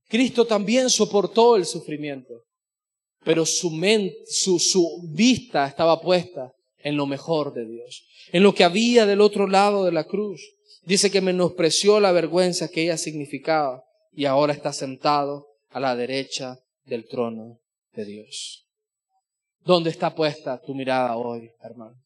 Cristo 0.07 0.45
también 0.45 0.89
soportó 0.89 1.57
el 1.57 1.65
sufrimiento, 1.65 2.45
pero 3.25 3.45
su, 3.45 3.71
mente, 3.71 4.15
su, 4.27 4.57
su 4.57 5.09
vista 5.09 5.67
estaba 5.67 5.99
puesta 5.99 6.53
en 6.77 6.95
lo 6.95 7.05
mejor 7.05 7.53
de 7.53 7.65
Dios, 7.65 8.05
en 8.31 8.43
lo 8.43 8.53
que 8.53 8.63
había 8.63 9.05
del 9.05 9.19
otro 9.19 9.47
lado 9.47 9.83
de 9.83 9.91
la 9.91 10.05
cruz. 10.05 10.41
Dice 10.83 11.11
que 11.11 11.21
menospreció 11.21 11.99
la 11.99 12.11
vergüenza 12.11 12.67
que 12.69 12.83
ella 12.83 12.97
significaba 12.97 13.83
y 14.11 14.25
ahora 14.25 14.53
está 14.53 14.73
sentado 14.73 15.47
a 15.69 15.79
la 15.79 15.95
derecha 15.95 16.59
del 16.85 17.07
trono 17.07 17.59
de 17.93 18.05
Dios. 18.05 18.67
¿Dónde 19.63 19.91
está 19.91 20.15
puesta 20.15 20.59
tu 20.59 20.73
mirada 20.73 21.15
hoy, 21.15 21.51
hermano? 21.61 22.01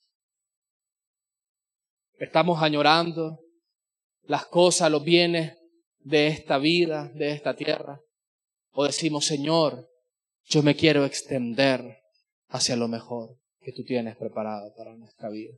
Estamos 2.20 2.62
añorando 2.62 3.40
las 4.24 4.46
cosas, 4.46 4.92
los 4.92 5.04
bienes 5.04 5.58
de 6.00 6.28
esta 6.28 6.58
vida, 6.58 7.10
de 7.14 7.32
esta 7.32 7.56
tierra. 7.56 8.00
O 8.72 8.86
decimos, 8.86 9.26
Señor, 9.26 9.90
yo 10.46 10.64
me 10.64 10.76
quiero 10.76 11.06
extender 11.06 12.00
hacia 12.50 12.76
lo 12.76 12.88
mejor 12.88 13.38
que 13.62 13.72
tú 13.72 13.84
tienes 13.84 14.16
preparado 14.18 14.74
para 14.76 14.96
nuestra 14.96 15.30
vida. 15.30 15.58